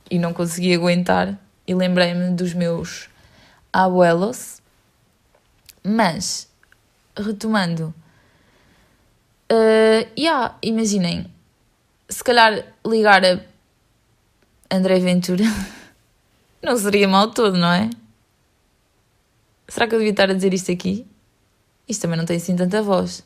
[0.10, 3.10] E não consegui aguentar e lembrei-me dos meus
[3.74, 4.62] abuelos.
[5.84, 6.50] Mas,
[7.18, 7.94] retomando,
[9.52, 11.30] uh, yeah, imaginem,
[12.08, 13.40] se calhar ligar a
[14.72, 15.44] André Ventura
[16.64, 17.90] não seria mal todo, não é?
[19.68, 21.06] Será que eu devia estar a dizer isto aqui?
[21.88, 23.24] Isto também não tem assim tanta voz.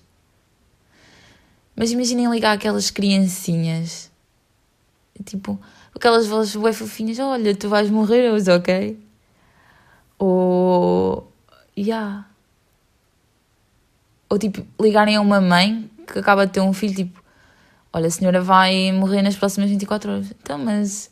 [1.75, 4.11] Mas imaginem ligar aquelas criancinhas,
[5.23, 5.59] tipo,
[5.95, 8.99] aquelas vozes bem fofinhas: Olha, tu vais morrer hoje, ok?
[10.17, 11.31] Ou.
[11.77, 12.27] Yeah.
[14.29, 17.23] Ou tipo, ligarem a uma mãe que acaba de ter um filho, tipo,
[17.93, 20.31] olha, a senhora vai morrer nas próximas 24 horas.
[20.31, 21.09] Então, mas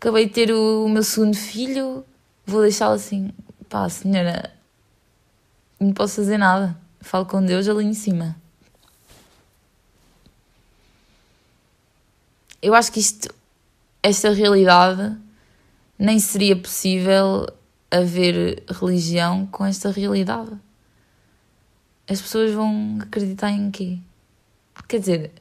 [0.00, 2.04] acabei de ter o, o meu segundo filho,
[2.46, 3.32] vou deixá-lo assim.
[3.72, 4.52] Pá, senhora,
[5.80, 6.76] não posso fazer nada.
[7.00, 8.36] Falo com Deus ali em cima.
[12.60, 13.34] Eu acho que isto,
[14.02, 15.16] esta realidade,
[15.98, 17.46] nem seria possível
[17.90, 20.52] haver religião com esta realidade.
[22.06, 23.98] As pessoas vão acreditar em quê?
[24.86, 25.32] Quer dizer,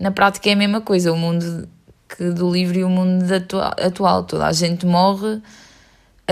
[0.00, 1.12] na prática é a mesma coisa.
[1.12, 1.68] O mundo
[2.08, 3.24] que do livro e o mundo
[3.80, 4.24] atual.
[4.24, 5.40] Toda a gente morre,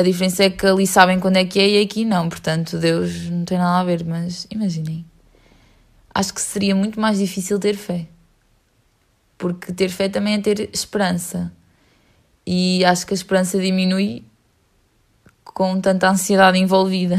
[0.00, 2.28] a diferença é que ali sabem quando é que é e aqui não.
[2.28, 5.04] Portanto, Deus não tem nada a ver, mas imaginem.
[6.14, 8.06] Acho que seria muito mais difícil ter fé.
[9.36, 11.52] Porque ter fé também é ter esperança.
[12.46, 14.24] E acho que a esperança diminui
[15.44, 17.16] com tanta ansiedade envolvida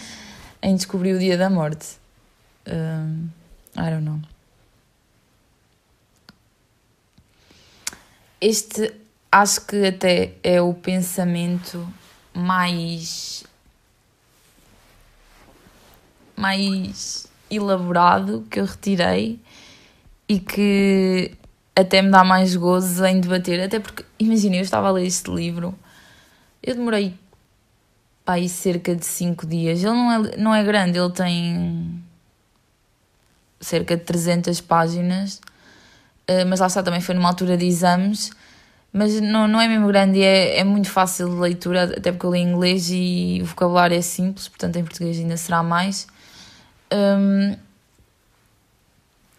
[0.62, 1.98] em descobrir o dia da morte.
[2.66, 3.28] Um,
[3.76, 4.20] I don't know.
[8.40, 8.94] Este
[9.30, 11.86] acho que até é o pensamento
[12.34, 13.44] mais
[16.36, 19.40] mais elaborado que eu retirei
[20.28, 21.32] e que
[21.76, 23.60] até me dá mais gozo em debater.
[23.60, 25.74] Até porque, imagina, eu estava a ler este livro,
[26.62, 27.14] eu demorei
[28.24, 29.78] para aí cerca de 5 dias.
[29.84, 32.02] Ele não é, não é grande, ele tem
[33.60, 35.40] cerca de 300 páginas
[36.26, 38.30] eh, mas lá está, também foi numa altura de exames,
[38.94, 42.24] mas não, não é mesmo grande e é, é muito fácil de leitura, até porque
[42.24, 46.06] eu li inglês e o vocabulário é simples, portanto em português ainda será mais.
[46.92, 47.56] Um,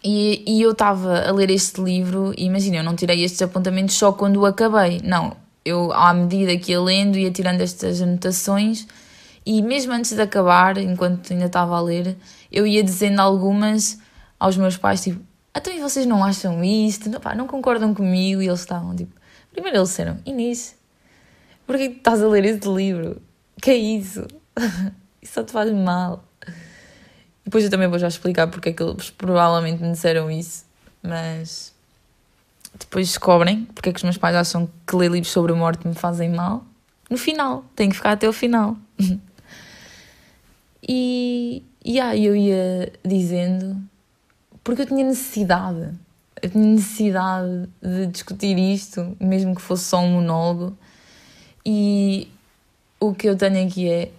[0.04, 3.94] e, e eu estava a ler este livro e imagina, eu não tirei estes apontamentos
[3.94, 5.34] só quando o acabei, não.
[5.64, 8.86] Eu, à medida que ia lendo, ia tirando estas anotações
[9.46, 12.14] e mesmo antes de acabar, enquanto ainda estava a ler,
[12.52, 13.98] eu ia dizendo algumas
[14.38, 15.24] aos meus pais, tipo,
[15.56, 17.08] então e vocês não acham isto?
[17.08, 18.42] Não, pá, não concordam comigo?
[18.42, 19.16] E eles estavam tipo.
[19.56, 20.76] Primeiro eles disseram: Inês,
[21.66, 23.22] porquê que estás a ler este livro?
[23.60, 24.26] Que é isso?
[25.22, 26.22] isso só te faz mal.
[27.42, 30.66] Depois eu também vou já explicar porque é que eles provavelmente me disseram isso,
[31.02, 31.72] mas
[32.78, 35.88] depois descobrem porque é que os meus pais acham que ler livros sobre a morte
[35.88, 36.62] me fazem mal.
[37.08, 38.76] No final, tenho que ficar até o final.
[40.86, 43.80] e, e aí eu ia dizendo,
[44.62, 45.94] porque eu tinha necessidade,
[46.40, 50.76] tinha necessidade de discutir isto, mesmo que fosse só um monólogo.
[51.64, 52.28] E
[53.00, 54.12] o que eu tenho aqui é,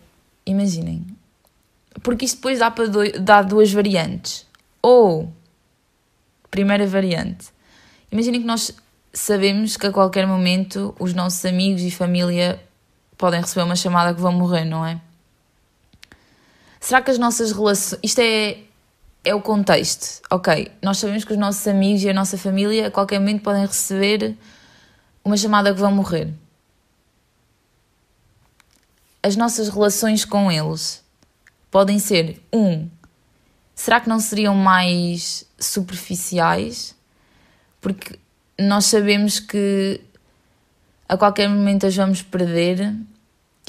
[0.45, 1.05] imaginem,
[2.03, 4.45] porque isto depois dá para do, dar duas variantes.
[4.81, 5.31] Ou,
[6.49, 7.47] primeira variante,
[8.11, 8.73] imaginem que nós
[9.13, 12.61] sabemos que a qualquer momento os nossos amigos e família
[13.17, 15.01] podem receber uma chamada que vão morrer, não é?
[16.79, 17.99] Será que as nossas relações.
[18.03, 18.59] Isto é,
[19.27, 20.21] é o contexto.
[20.29, 23.65] Ok, nós sabemos que os nossos amigos e a nossa família a qualquer momento podem
[23.65, 24.37] receber
[25.23, 26.33] uma chamada que vão morrer.
[29.21, 31.03] As nossas relações com eles
[31.69, 32.87] podem ser: um,
[33.75, 36.95] será que não seriam mais superficiais?
[37.81, 38.17] Porque
[38.57, 39.99] nós sabemos que
[41.09, 42.95] a qualquer momento as vamos perder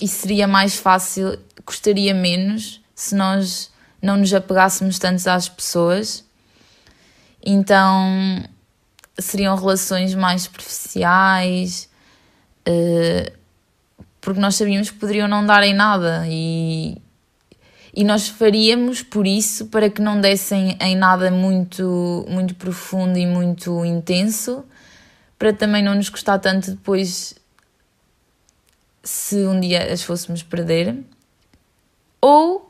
[0.01, 6.25] e seria mais fácil, custaria menos se nós não nos apegássemos tanto às pessoas.
[7.45, 8.43] Então
[9.19, 11.89] seriam relações mais superficiais,
[12.69, 13.33] uh,
[14.21, 16.97] porque nós sabíamos que poderiam não dar em nada e,
[17.95, 23.27] e nós faríamos por isso para que não dessem em nada muito, muito profundo e
[23.27, 24.65] muito intenso
[25.39, 27.35] para também não nos custar tanto depois
[29.03, 30.97] se um dia as fôssemos perder.
[32.21, 32.68] Ou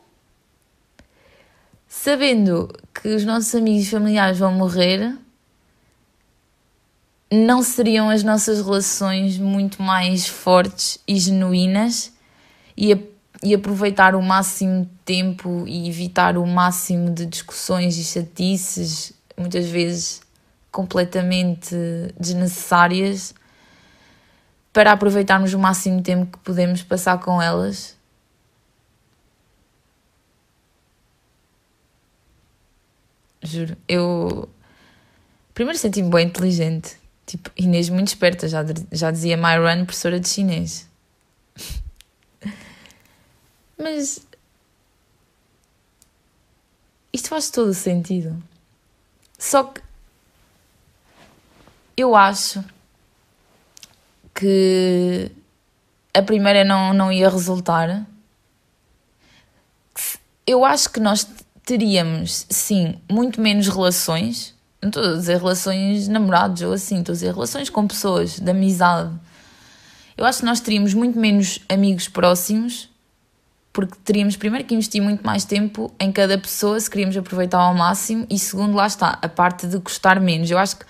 [2.02, 5.16] sabendo que os nossos amigos e familiares vão morrer,
[7.30, 12.12] não seriam as nossas relações muito mais fortes e genuínas
[12.76, 12.96] e,
[13.42, 19.66] e aproveitar o máximo de tempo e evitar o máximo de discussões e chatices, muitas
[19.66, 20.20] vezes
[20.70, 21.74] completamente
[22.18, 23.34] desnecessárias
[24.72, 27.97] para aproveitarmos o máximo tempo que podemos passar com elas.
[33.42, 34.48] Juro, eu
[35.54, 36.96] primeiro senti-me bem inteligente,
[37.26, 40.88] tipo Inês muito esperta, já, já dizia Myron, professora de chinês.
[43.78, 44.26] Mas
[47.12, 48.42] isto faz todo o sentido.
[49.38, 49.80] Só que
[51.96, 52.64] eu acho
[54.34, 55.30] que
[56.14, 58.06] a primeira não, não ia resultar.
[60.46, 61.28] Eu acho que nós
[61.68, 64.54] teríamos, sim, muito menos relações.
[64.80, 68.50] Não estou a dizer relações namorados ou assim, estou a dizer relações com pessoas, de
[68.50, 69.14] amizade.
[70.16, 72.88] Eu acho que nós teríamos muito menos amigos próximos,
[73.70, 77.74] porque teríamos primeiro que investir muito mais tempo em cada pessoa se queríamos aproveitar ao
[77.74, 80.50] máximo, e segundo, lá está, a parte de custar menos.
[80.50, 80.86] Eu acho que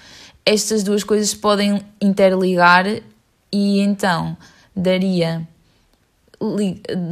[0.46, 2.86] estas duas coisas podem interligar
[3.50, 4.36] e então
[4.76, 5.44] daria,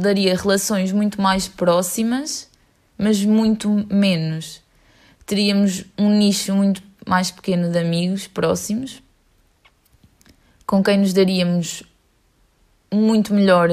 [0.01, 2.46] daria relações muito mais próximas,
[2.97, 4.61] mas muito menos.
[5.25, 9.01] Teríamos um nicho muito mais pequeno de amigos próximos,
[10.65, 11.83] com quem nos daríamos
[12.91, 13.69] muito melhor.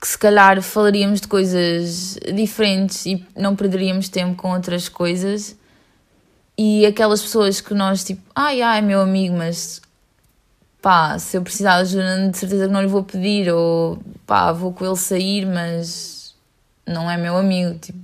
[0.00, 5.56] Que se calhar falaríamos de coisas diferentes e não perderíamos tempo com outras coisas
[6.56, 9.82] e aquelas pessoas que nós, tipo, ai, ai, meu amigo, mas
[10.80, 14.52] pá, se eu precisar de ajuda, de certeza que não lhe vou pedir, ou pá,
[14.52, 16.13] vou com ele sair, mas
[16.86, 17.98] não é meu amigo, tipo,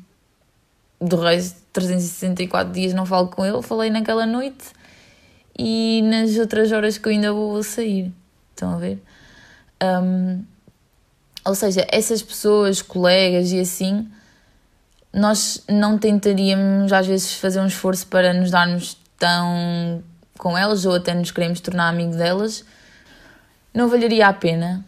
[1.00, 4.70] do resto, 364 dias não falo com ele, falei naquela noite
[5.58, 8.12] e nas outras horas que eu ainda vou sair.
[8.50, 9.02] Estão a ver?
[9.82, 10.44] Um,
[11.44, 14.10] ou seja, essas pessoas, colegas e assim,
[15.12, 20.02] nós não tentaríamos às vezes fazer um esforço para nos darmos tão
[20.38, 22.64] com elas ou até nos queremos tornar amigo delas,
[23.74, 24.84] não valeria a pena.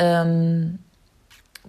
[0.00, 0.74] Um,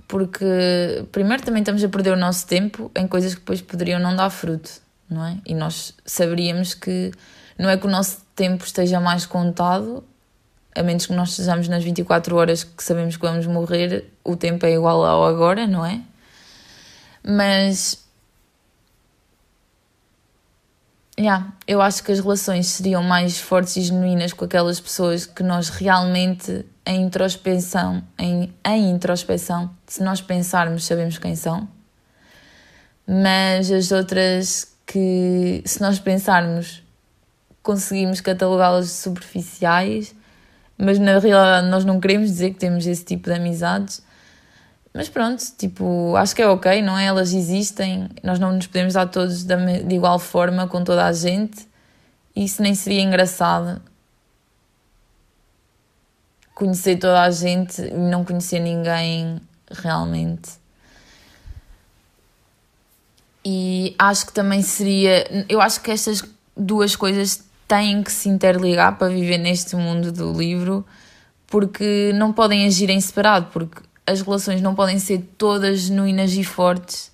[0.07, 4.15] porque primeiro também estamos a perder o nosso tempo em coisas que depois poderiam não
[4.15, 4.71] dar fruto,
[5.09, 5.37] não é?
[5.45, 7.11] E nós saberíamos que
[7.57, 10.03] não é que o nosso tempo esteja mais contado,
[10.75, 14.65] a menos que nós estejamos nas 24 horas que sabemos que vamos morrer, o tempo
[14.65, 16.01] é igual ao agora, não é?
[17.23, 18.05] Mas.
[21.19, 25.41] Yeah, eu acho que as relações seriam mais fortes e genuínas com aquelas pessoas que
[25.41, 31.67] nós realmente, em introspeção, em, em introspeção, se nós pensarmos, sabemos quem são.
[33.05, 36.81] Mas as outras que, se nós pensarmos,
[37.61, 40.15] conseguimos catalogá-las de superficiais,
[40.77, 44.01] mas na realidade nós não queremos dizer que temos esse tipo de amizades
[44.93, 47.05] Mas pronto, tipo, acho que é ok, não é?
[47.05, 51.67] Elas existem, nós não nos podemos dar todos de igual forma com toda a gente.
[52.35, 53.81] Isso nem seria engraçado.
[56.57, 59.39] Conhecer toda a gente e não conhecer ninguém
[59.69, 60.49] realmente.
[63.45, 65.45] E acho que também seria.
[65.47, 66.23] Eu acho que estas
[66.55, 70.83] duas coisas têm que se interligar para viver neste mundo do livro,
[71.45, 76.43] porque não podem agir em separado, porque as relações não podem ser todas genuínas e
[76.43, 77.11] fortes,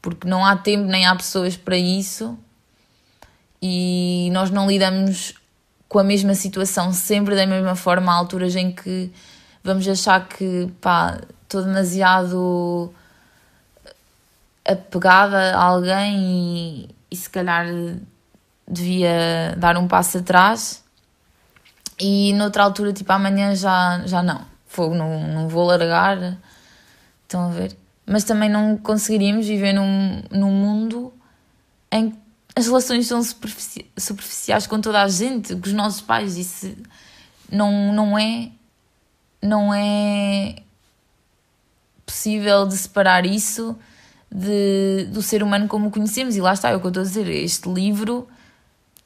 [0.00, 2.38] porque não há tempo nem há pessoas para isso
[3.60, 5.34] e nós não lidamos
[5.90, 8.12] com a mesma situação sempre da mesma forma.
[8.12, 9.12] Há alturas em que
[9.62, 10.70] vamos achar que
[11.42, 12.94] estou demasiado
[14.64, 17.66] apegada a alguém e, e se calhar
[18.68, 20.84] devia dar um passo atrás
[21.98, 26.38] e noutra altura, tipo amanhã já, já não fogo, não, não vou largar.
[27.24, 27.76] Estão a ver?
[28.06, 31.12] Mas também não conseguiríamos viver num, num mundo
[31.90, 36.36] em que as relações são superfici superficiais com toda a gente, com os nossos pais.
[36.36, 36.74] Isso
[37.50, 38.50] não, não é.
[39.42, 40.56] Não é
[42.04, 43.78] possível de separar isso
[44.30, 46.36] de, do ser humano como o conhecemos.
[46.36, 47.28] E lá está, é o que eu estou a dizer.
[47.28, 48.28] Este livro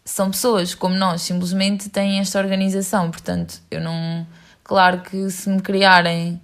[0.05, 3.11] são pessoas como nós, simplesmente têm esta organização.
[3.11, 4.27] Portanto, eu não
[4.65, 6.41] Claro que se me criarem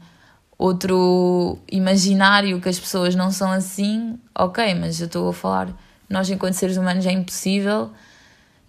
[0.59, 5.69] outro imaginário que as pessoas não são assim, ok, mas eu estou a falar,
[6.11, 7.91] nós enquanto seres humanos é impossível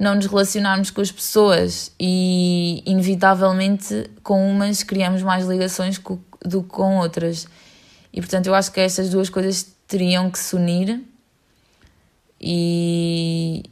[0.02, 6.02] não nos relacionarmos com as pessoas e inevitavelmente com umas criamos mais ligações
[6.44, 7.48] do que com outras.
[8.12, 11.04] E portanto eu acho que estas duas coisas teriam que se unir
[12.40, 13.64] e,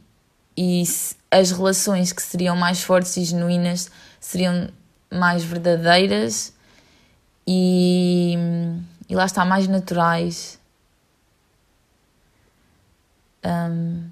[0.56, 0.84] e
[1.32, 3.90] as relações que seriam mais fortes e genuínas
[4.20, 4.68] seriam
[5.10, 6.52] mais verdadeiras
[7.44, 8.36] e,
[9.08, 10.59] e lá está, mais naturais.
[13.44, 14.10] Um,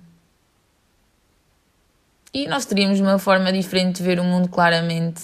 [2.33, 5.23] e nós teríamos uma forma diferente de ver o mundo, claramente.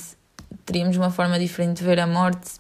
[0.65, 2.53] Teríamos uma forma diferente de ver a morte.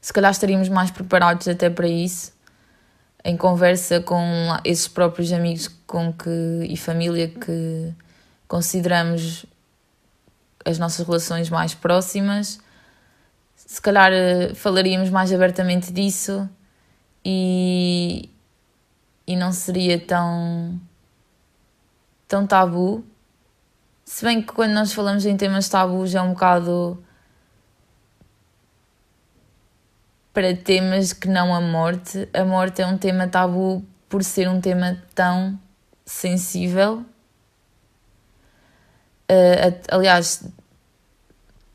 [0.00, 2.32] Se calhar estaríamos mais preparados até para isso,
[3.24, 4.20] em conversa com
[4.64, 7.92] esses próprios amigos com que, e família que
[8.46, 9.44] consideramos
[10.64, 12.60] as nossas relações mais próximas,
[13.56, 16.48] se calhar eh, falaríamos mais abertamente disso
[17.24, 18.30] e,
[19.26, 20.80] e não seria tão,
[22.28, 23.04] tão tabu.
[24.04, 27.02] Se bem que quando nós falamos em temas tabus é um bocado
[30.32, 32.28] para temas que não a morte.
[32.32, 35.58] A morte é um tema tabu por ser um tema tão
[36.04, 37.04] sensível
[39.28, 40.44] Uh, aliás,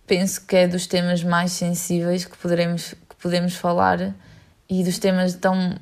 [0.08, 4.16] penso que é dos temas mais sensíveis que poderemos que podemos falar
[4.70, 5.78] e dos temas tão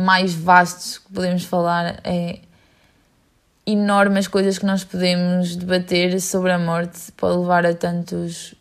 [0.00, 2.40] mais vastos que podemos falar é
[3.66, 8.54] enormes coisas que nós podemos debater sobre a morte pode levar a tantos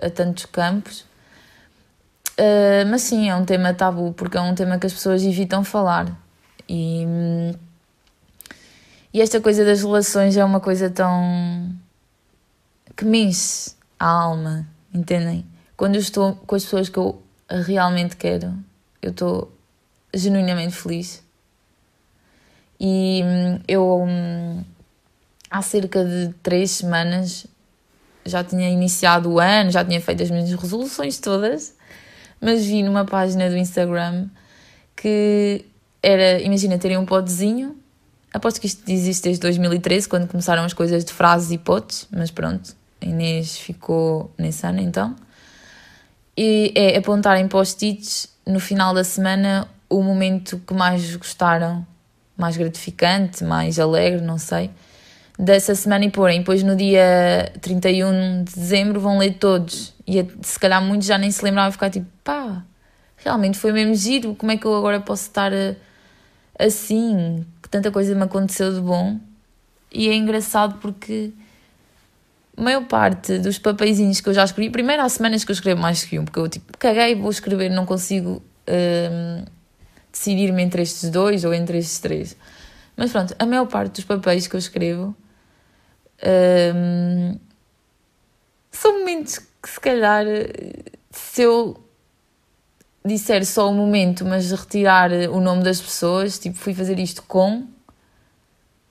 [0.00, 1.00] a tantos campos
[2.38, 5.62] uh, mas sim é um tema tabu porque é um tema que as pessoas evitam
[5.62, 6.16] falar
[6.68, 7.06] e
[9.14, 11.70] e esta coisa das relações é uma coisa tão.
[12.96, 15.44] que me enche a alma, entendem?
[15.76, 18.54] Quando eu estou com as pessoas que eu realmente quero,
[19.02, 19.52] eu estou
[20.14, 21.22] genuinamente feliz.
[22.80, 24.64] E hum, eu, hum,
[25.50, 27.46] há cerca de três semanas,
[28.24, 31.74] já tinha iniciado o ano, já tinha feito as minhas resoluções todas,
[32.40, 34.28] mas vi numa página do Instagram
[34.96, 35.64] que
[36.02, 37.82] era, imagina, terem um potezinho
[38.32, 42.30] Aposto que isto existe desde 2013, quando começaram as coisas de frases e potes, mas
[42.30, 45.14] pronto, Inês ficou nesse ano então.
[46.36, 51.86] E é apontar em post-its no final da semana o momento que mais gostaram,
[52.36, 54.70] mais gratificante, mais alegre, não sei,
[55.38, 56.40] dessa semana e porem.
[56.40, 59.94] Depois no dia 31 de dezembro vão ler todos.
[60.06, 62.64] E se calhar muitos já nem se lembravam e ficar tipo, pá,
[63.16, 65.52] realmente foi mesmo giro, como é que eu agora posso estar
[66.58, 67.44] assim?
[67.72, 69.18] tanta coisa me aconteceu de bom
[69.90, 71.32] e é engraçado porque
[72.54, 75.80] a maior parte dos papeizinhos que eu já escrevi, primeiro há semanas que eu escrevo
[75.80, 79.44] mais que um, porque eu tipo, caguei, vou escrever, não consigo hum,
[80.12, 82.36] decidir-me entre estes dois ou entre estes três.
[82.96, 85.16] Mas pronto, a maior parte dos papéis que eu escrevo
[86.74, 87.38] hum,
[88.70, 90.24] são momentos que se calhar
[91.10, 91.82] se eu
[93.04, 97.66] disser só o momento, mas retirar o nome das pessoas, tipo, fui fazer isto com,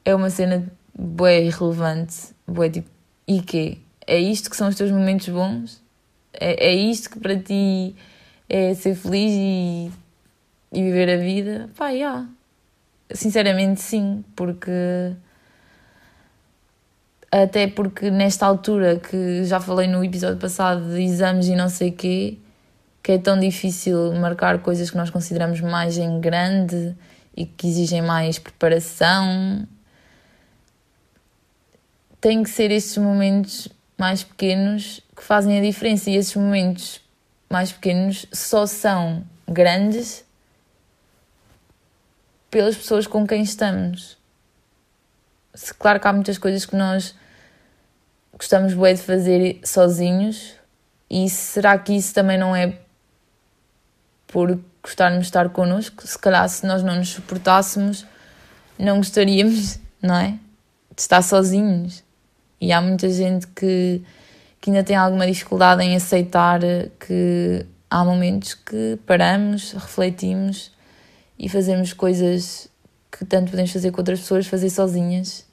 [0.03, 2.15] é uma cena bué irrelevante,
[2.45, 2.89] bué tipo,
[3.27, 3.77] e quê?
[4.05, 5.81] É isto que são os teus momentos bons?
[6.33, 7.95] É, é isto que para ti
[8.49, 9.91] é ser feliz e,
[10.71, 11.89] e viver a vida, pá.
[11.89, 12.27] Yeah.
[13.13, 14.71] Sinceramente, sim, porque.
[17.31, 21.91] Até porque nesta altura que já falei no episódio passado de exames e não sei
[21.91, 22.37] quê,
[23.01, 26.93] que é tão difícil marcar coisas que nós consideramos mais em grande
[27.35, 29.65] e que exigem mais preparação.
[32.19, 36.99] Tem que ser estes momentos mais pequenos que fazem a diferença e esses momentos
[37.49, 40.25] mais pequenos só são grandes
[42.51, 44.17] pelas pessoas com quem estamos.
[45.79, 47.15] Claro que há muitas coisas que nós
[48.33, 50.53] gostamos bem de fazer sozinhos
[51.09, 52.77] e será que isso também não é
[54.27, 56.05] por gostarmos de estar connosco?
[56.05, 58.05] Se calhar se nós não nos suportássemos
[58.77, 60.39] não gostaríamos, não é?
[60.93, 62.03] De estar sozinhos.
[62.59, 64.03] E há muita gente que
[64.59, 66.59] que ainda tem alguma dificuldade em aceitar
[66.99, 70.71] que há momentos que paramos, refletimos
[71.41, 72.69] e fazemos coisas
[73.11, 75.43] que tanto podemos fazer com outras pessoas, fazer sozinhas.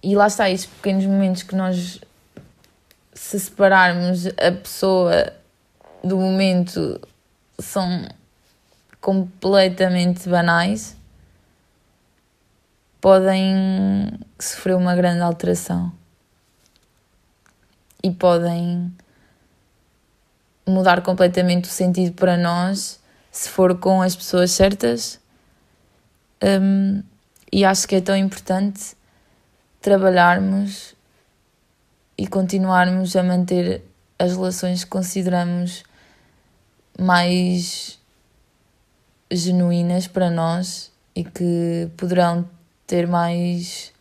[0.00, 2.00] E lá está, estes pequenos momentos que nós,
[3.12, 5.32] se separarmos a pessoa
[6.04, 7.00] do momento,
[7.58, 8.06] são
[9.00, 10.96] completamente banais,
[13.00, 15.92] podem sofrer uma grande alteração
[18.04, 18.94] e podem
[20.64, 23.04] mudar completamente o sentido para nós
[23.36, 25.20] se for com as pessoas certas.
[26.42, 27.02] Um,
[27.52, 28.96] e acho que é tão importante
[29.80, 30.94] trabalharmos
[32.16, 33.82] e continuarmos a manter
[34.18, 35.84] as relações que consideramos
[36.98, 37.98] mais
[39.30, 42.48] genuínas para nós e que poderão
[42.86, 43.92] ter mais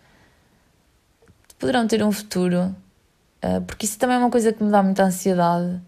[1.60, 2.74] poderão ter um futuro
[3.48, 5.80] ah, porque isso também é uma coisa que me dá muita ansiedade.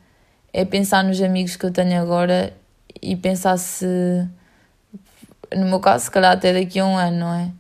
[0.54, 2.54] É pensar nos amigos que eu tenho agora
[3.02, 3.86] e pensar se,
[5.56, 7.52] no meu caso, se calhar até daqui a um ano, não é?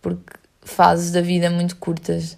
[0.00, 0.32] Porque
[0.62, 2.36] fases da vida muito curtas.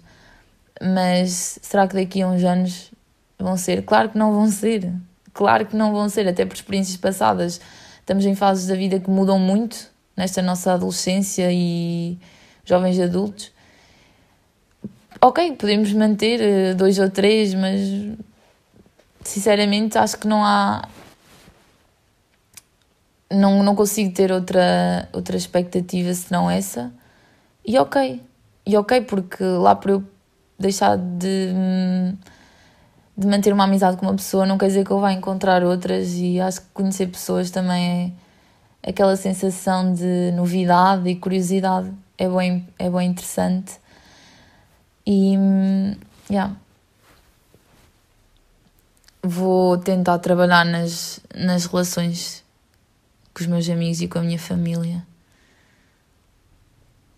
[0.81, 2.91] Mas será que daqui a uns anos
[3.39, 3.83] vão ser?
[3.83, 4.91] Claro que não vão ser.
[5.33, 7.59] Claro que não vão ser, até por experiências passadas.
[7.99, 12.17] Estamos em fases da vida que mudam muito nesta nossa adolescência e
[12.65, 13.51] jovens adultos
[15.21, 17.79] ok, podemos manter eh, dois ou três, mas
[19.23, 20.87] sinceramente acho que não há.
[23.31, 26.91] Não, não consigo ter outra, outra expectativa senão essa.
[27.65, 28.23] E ok.
[28.65, 30.03] E ok, porque lá para eu
[30.57, 31.53] deixar de,
[33.17, 36.13] de manter uma amizade com uma pessoa não quer dizer que eu vá encontrar outras.
[36.15, 38.15] E acho que conhecer pessoas também
[38.83, 41.91] é aquela sensação de novidade e curiosidade.
[42.17, 43.79] É bem, é bem interessante
[45.09, 45.37] e,
[46.29, 46.53] yeah.
[49.23, 52.43] Vou tentar trabalhar nas, nas relações
[53.37, 55.05] com os meus amigos e com a minha família.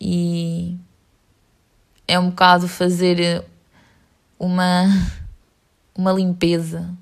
[0.02, 0.78] E
[2.06, 3.46] é um bocado fazer
[4.38, 4.84] uma,
[5.96, 6.94] uma limpeza.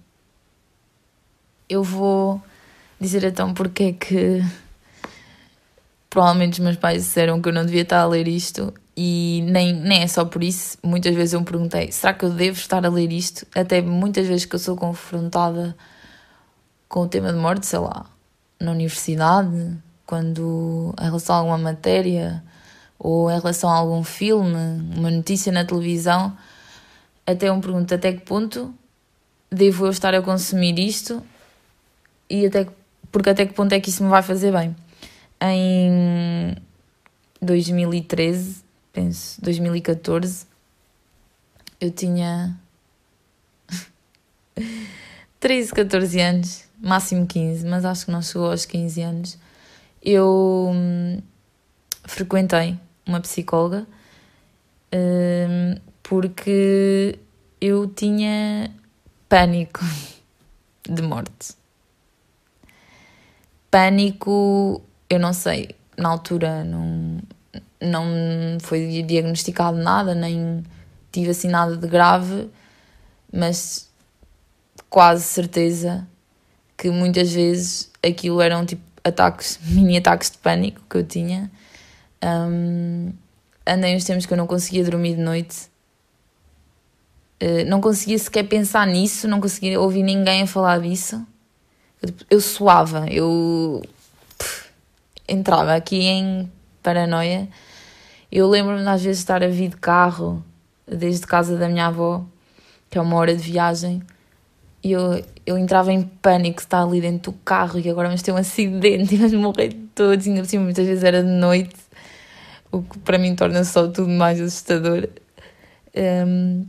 [1.67, 2.39] Eu vou
[3.01, 4.43] dizer então porque é que
[6.11, 9.73] provavelmente os meus pais disseram que eu não devia estar a ler isto e nem,
[9.73, 12.85] nem é só por isso, muitas vezes eu me perguntei: será que eu devo estar
[12.85, 13.47] a ler isto?
[13.55, 15.75] Até muitas vezes que eu sou confrontada
[16.87, 18.05] com o tema de morte, sei lá,
[18.59, 22.43] na universidade, quando em relação a alguma matéria
[22.97, 24.55] ou em relação a algum filme,
[24.95, 26.35] uma notícia na televisão,
[27.25, 28.73] até eu me pergunto até que ponto
[29.51, 31.23] devo eu estar a consumir isto
[32.29, 32.67] e até
[33.11, 34.75] porque até que ponto é que isso me vai fazer bem.
[35.41, 36.55] Em
[37.41, 40.47] 2013 penso, 2014,
[41.79, 42.57] eu tinha
[45.39, 49.37] 13, 14 anos, máximo 15, mas acho que não chegou aos 15 anos.
[50.01, 51.21] Eu hum,
[52.03, 53.85] frequentei uma psicóloga
[54.93, 57.19] hum, porque
[57.59, 58.71] eu tinha
[59.27, 59.81] pânico
[60.87, 61.55] de morte.
[63.69, 67.19] Pânico, eu não sei, na altura não,
[67.81, 70.63] não foi diagnosticado nada, nem
[71.11, 72.49] tive assim nada de grave,
[73.31, 73.89] mas
[74.89, 76.07] quase certeza
[76.77, 81.51] que muitas vezes aquilo eram tipo ataques, mini ataques de pânico que eu tinha.
[82.23, 83.11] Um,
[83.65, 85.69] andei uns tempos que eu não conseguia dormir de noite.
[87.41, 91.25] Uh, não conseguia sequer pensar nisso, não conseguia ouvir ninguém a falar disso.
[92.01, 93.81] Eu, eu suava, eu
[94.37, 94.69] pff,
[95.27, 96.51] entrava aqui em
[96.83, 97.47] paranoia
[98.31, 100.43] eu lembro-me às vezes de estar a vir de carro
[100.85, 102.25] desde casa da minha avó,
[102.89, 104.01] que é uma hora de viagem,
[104.87, 108.31] E eu, eu entrava em pânico, está ali dentro do carro e agora vamos ter
[108.31, 110.25] um acidente e vamos morrer todos.
[110.25, 111.75] E ainda por cima, muitas vezes era de noite,
[112.71, 115.09] o que para mim torna só tudo mais assustador.
[115.93, 116.65] Um,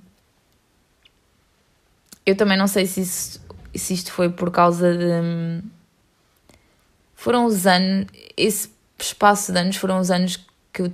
[2.27, 5.63] eu também não sei se, se isto foi por causa de.
[7.15, 8.09] Foram os anos.
[8.37, 10.93] Esse espaço de anos foram os anos que eu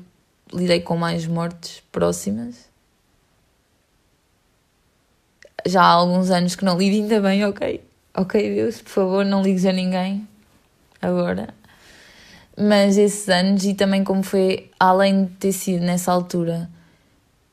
[0.53, 2.69] lidei com mais mortes próximas.
[5.67, 7.83] Já há alguns anos que não lido ainda bem, ok.
[8.17, 10.29] Ok, Deus, por favor, não ligues a ninguém
[11.01, 11.49] agora.
[12.57, 16.71] Mas esses anos, e também como foi, além de ter sido nessa altura,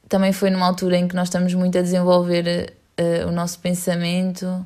[0.08, 4.64] também foi numa altura em que nós estamos muito a desenvolver uh, o nosso pensamento,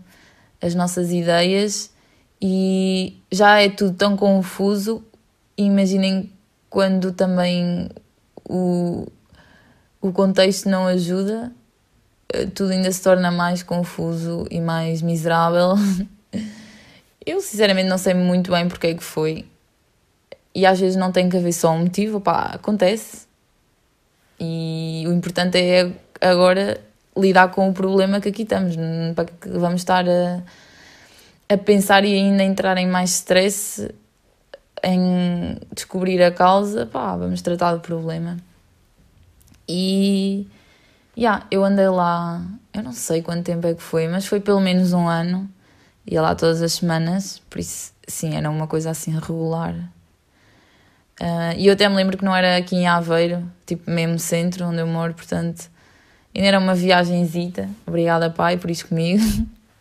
[0.62, 1.92] as nossas ideias,
[2.42, 5.04] e já é tudo tão confuso.
[5.58, 6.32] Imaginem
[6.70, 7.90] quando também
[8.44, 9.08] o,
[10.02, 11.52] o contexto não ajuda,
[12.54, 15.76] tudo ainda se torna mais confuso e mais miserável.
[17.26, 19.46] Eu sinceramente não sei muito bem porque é que foi.
[20.54, 23.26] E às vezes não tem que haver só um motivo, pá, acontece.
[24.40, 26.80] E o importante é agora
[27.18, 28.76] lidar com o problema que aqui estamos,
[29.16, 30.44] para que vamos estar a,
[31.50, 33.90] a pensar e ainda entrar em mais stress
[34.84, 38.38] em descobrir a causa, pá, vamos tratar do problema.
[39.68, 40.48] E
[41.18, 42.42] yeah, eu andei lá,
[42.74, 45.50] eu não sei quanto tempo é que foi, mas foi pelo menos um ano.
[46.08, 49.74] Ia lá todas as semanas, por isso, sim, era uma coisa assim regular.
[51.20, 54.66] Uh, e eu até me lembro que não era aqui em Aveiro, tipo mesmo centro
[54.66, 55.70] onde eu moro, portanto
[56.36, 57.70] Ainda era uma viagenzita.
[57.88, 59.24] Obrigada, pai, por isso comigo.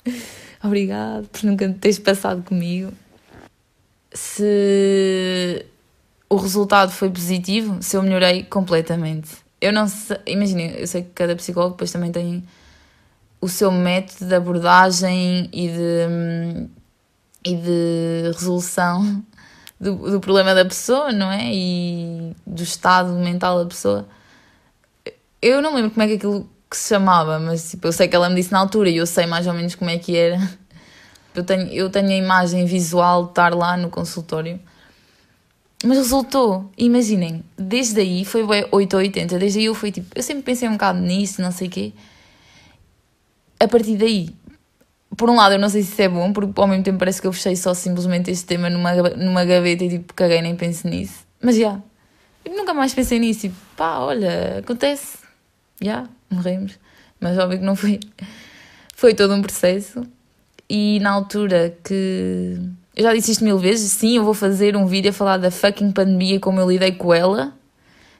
[0.62, 2.92] Obrigado por nunca teres passado comigo.
[4.12, 5.66] Se
[6.30, 9.43] o resultado foi positivo, se eu melhorei completamente.
[9.64, 12.44] Eu não sei, imaginem, eu sei que cada psicólogo depois também tem
[13.40, 16.68] o seu método de abordagem e de,
[17.44, 19.24] e de resolução
[19.80, 21.50] do, do problema da pessoa, não é?
[21.52, 24.06] E do estado mental da pessoa
[25.44, 28.16] eu não lembro como é que aquilo que se chamava, mas tipo, eu sei que
[28.16, 30.38] ela me disse na altura e eu sei mais ou menos como é que era.
[31.34, 34.60] Eu tenho, eu tenho a imagem visual de estar lá no consultório.
[35.84, 40.22] Mas resultou, imaginem, desde aí foi 8 ou 80, desde aí eu fui tipo, eu
[40.22, 41.92] sempre pensei um bocado nisso, não sei o quê.
[43.60, 44.30] A partir daí,
[45.16, 47.20] por um lado, eu não sei se isso é bom, porque ao mesmo tempo parece
[47.20, 50.88] que eu fechei só simplesmente este tema numa, numa gaveta e tipo, caguei, nem penso
[50.88, 51.26] nisso.
[51.40, 51.78] Mas já,
[52.44, 55.18] eu nunca mais pensei nisso e pá, olha, acontece
[55.80, 56.78] já, yeah, morremos.
[57.20, 58.00] Mas óbvio que não foi.
[58.94, 60.02] Foi todo um processo.
[60.68, 62.58] E na altura que.
[62.96, 65.50] Eu já disse isto mil vezes, sim, eu vou fazer um vídeo a falar da
[65.50, 67.52] fucking pandemia, como eu lidei com ela,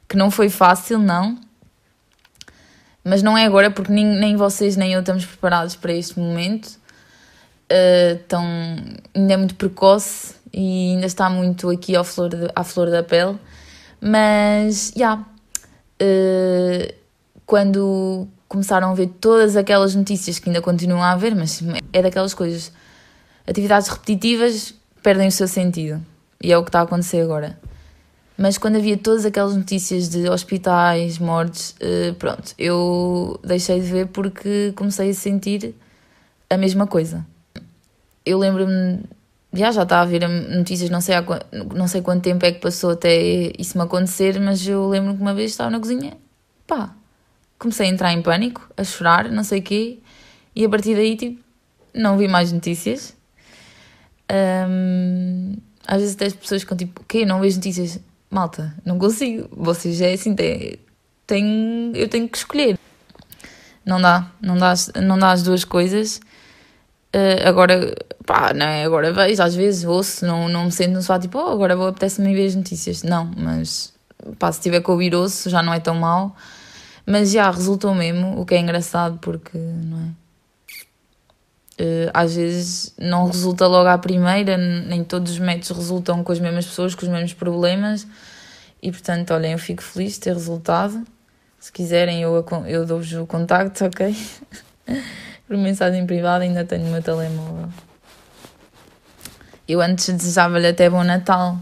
[0.09, 1.39] que não foi fácil, não.
[3.05, 6.67] Mas não é agora, porque nem, nem vocês nem eu estamos preparados para este momento.
[7.71, 8.45] Uh, então,
[9.15, 13.03] ainda é muito precoce e ainda está muito aqui à flor, de, à flor da
[13.03, 13.39] pele.
[14.01, 15.13] Mas, já.
[15.13, 15.25] Yeah,
[16.03, 16.95] uh,
[17.47, 21.63] quando começaram a ver todas aquelas notícias que ainda continuam a haver, mas
[21.93, 22.73] é daquelas coisas.
[23.47, 26.01] Atividades repetitivas perdem o seu sentido.
[26.43, 27.59] E é o que está a acontecer agora.
[28.37, 34.09] Mas quando havia todas aquelas notícias de hospitais, mortes, eh, pronto, eu deixei de ver
[34.09, 35.75] porque comecei a sentir
[36.51, 37.25] a mesma coisa.
[38.27, 39.05] Eu lembro-me,
[39.53, 41.25] já, já está a ver notícias, não sei, há,
[41.75, 45.21] não sei quanto tempo é que passou até isso me acontecer, mas eu lembro que
[45.21, 46.17] uma vez estava na cozinha,
[46.67, 46.93] pá,
[47.59, 49.99] comecei a entrar em pânico, a chorar, não sei o quê,
[50.57, 51.41] e a partir daí, tipo,
[51.95, 53.15] não vi mais notícias.
[54.31, 55.57] Um,
[55.87, 57.27] às vezes até as pessoas ficam tipo, o quê?
[57.27, 58.01] Não vejo notícias?
[58.31, 59.49] Malta, não consigo.
[59.53, 60.79] Vocês é assim, tem,
[61.27, 62.79] tem, eu tenho que escolher.
[63.85, 66.21] Não dá, não dá, não dá as duas coisas.
[67.15, 67.95] Uh, agora,
[68.27, 68.85] pá, não é?
[68.85, 71.87] Agora vejo, às vezes ouço, não, não me sento no sofá tipo, oh, agora vou
[71.87, 73.03] apetece-me ver as notícias.
[73.03, 73.93] Não, mas
[74.39, 76.35] pá, se tiver que ouvir ouço já não é tão mal.
[77.07, 80.24] Mas já resultou mesmo, o que é engraçado porque, não é?
[81.75, 86.39] Uh, às vezes não resulta logo à primeira, nem todos os métodos resultam com as
[86.39, 88.07] mesmas pessoas, com os mesmos problemas.
[88.81, 91.05] E portanto, olhem, eu fico feliz de ter resultado.
[91.59, 94.15] Se quiserem, eu, eu dou-vos o contacto, ok?
[95.49, 97.69] Por mensagem privada, ainda tenho o meu telemóvel.
[99.67, 101.59] Eu antes desejava-lhe até bom Natal.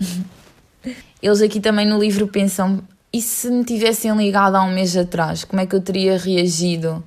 [1.20, 2.82] Eles aqui também no livro pensam
[3.12, 7.04] e se me tivessem ligado há um mês atrás, como é que eu teria reagido?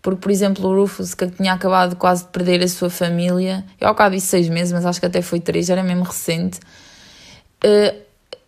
[0.00, 3.88] Porque, por exemplo, o Rufus, que tinha acabado quase de perder a sua família, eu
[3.88, 6.60] ao cabo disse seis meses, mas acho que até foi três, era mesmo recente.
[7.64, 7.98] Uh,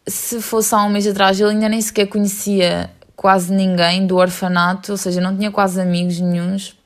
[0.07, 4.92] se fosse há um mês atrás, ele ainda nem sequer conhecia quase ninguém do orfanato,
[4.92, 6.76] ou seja, não tinha quase amigos nenhums.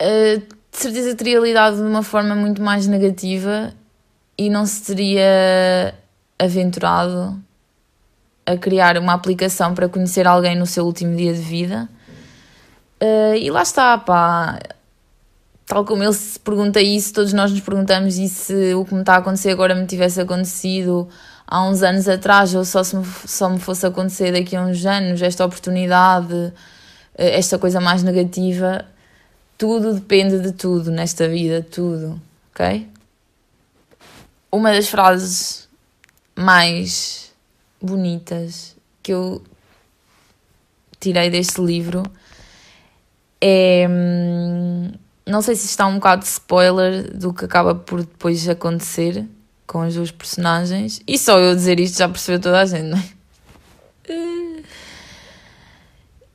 [0.00, 3.72] uh, de certeza teria lidado de uma forma muito mais negativa
[4.36, 5.92] e não se teria
[6.38, 7.42] aventurado
[8.46, 11.88] a criar uma aplicação para conhecer alguém no seu último dia de vida.
[13.00, 14.58] Uh, e lá está, pá.
[15.66, 19.00] Tal como ele se pergunta isso, todos nós nos perguntamos e se o que me
[19.00, 21.06] está a acontecer agora me tivesse acontecido
[21.46, 24.86] há uns anos atrás ou só, se me, só me fosse acontecer daqui a uns
[24.86, 26.52] anos, esta oportunidade,
[27.14, 28.84] eh, esta coisa mais negativa.
[29.58, 32.18] Tudo depende de tudo nesta vida, tudo,
[32.54, 32.88] ok?
[34.50, 35.68] Uma das frases
[36.34, 37.30] mais
[37.80, 39.42] bonitas que eu
[40.98, 42.02] tirei deste livro
[43.40, 43.86] é.
[45.26, 49.26] Não sei se está um bocado de spoiler do que acaba por depois acontecer
[49.66, 51.02] com as duas personagens.
[51.06, 53.18] E só eu dizer isto já percebeu toda a gente, não é?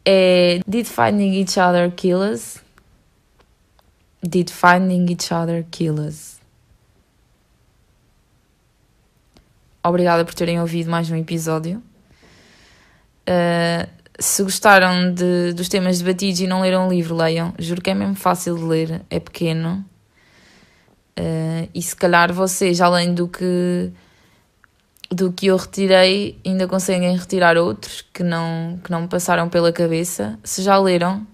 [0.05, 0.59] É.
[0.67, 2.57] Did finding each other kill us?
[4.21, 6.39] Did finding each other kill us?
[9.83, 11.83] Obrigada por terem ouvido mais um episódio.
[13.27, 13.89] Uh,
[14.23, 17.53] se gostaram de, dos temas debatidos e não leram o livro, leiam.
[17.59, 19.85] Juro que é mesmo fácil de ler, é pequeno.
[21.19, 23.91] Uh, e se calhar vocês, além do que
[25.11, 29.71] do que eu retirei, ainda conseguem retirar outros que não, que não me passaram pela
[29.71, 30.39] cabeça.
[30.43, 31.27] Se já leram,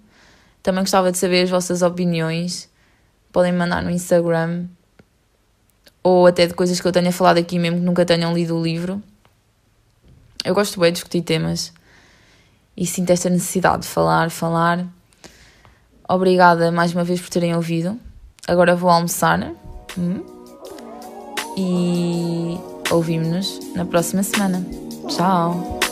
[0.61, 2.69] também gostava de saber as vossas opiniões.
[3.31, 4.65] Podem mandar no Instagram
[6.03, 8.61] ou até de coisas que eu tenha falado aqui mesmo que nunca tenham lido o
[8.61, 9.01] livro.
[10.43, 11.71] Eu gosto bem de discutir temas
[12.79, 14.87] e sinto esta necessidade de falar, falar.
[16.07, 17.99] Obrigada mais uma vez por terem ouvido.
[18.47, 19.51] Agora vou almoçar
[19.97, 20.23] hum?
[21.57, 22.57] e
[22.89, 24.65] ouvimos-nos na próxima semana.
[25.09, 25.88] Tchau!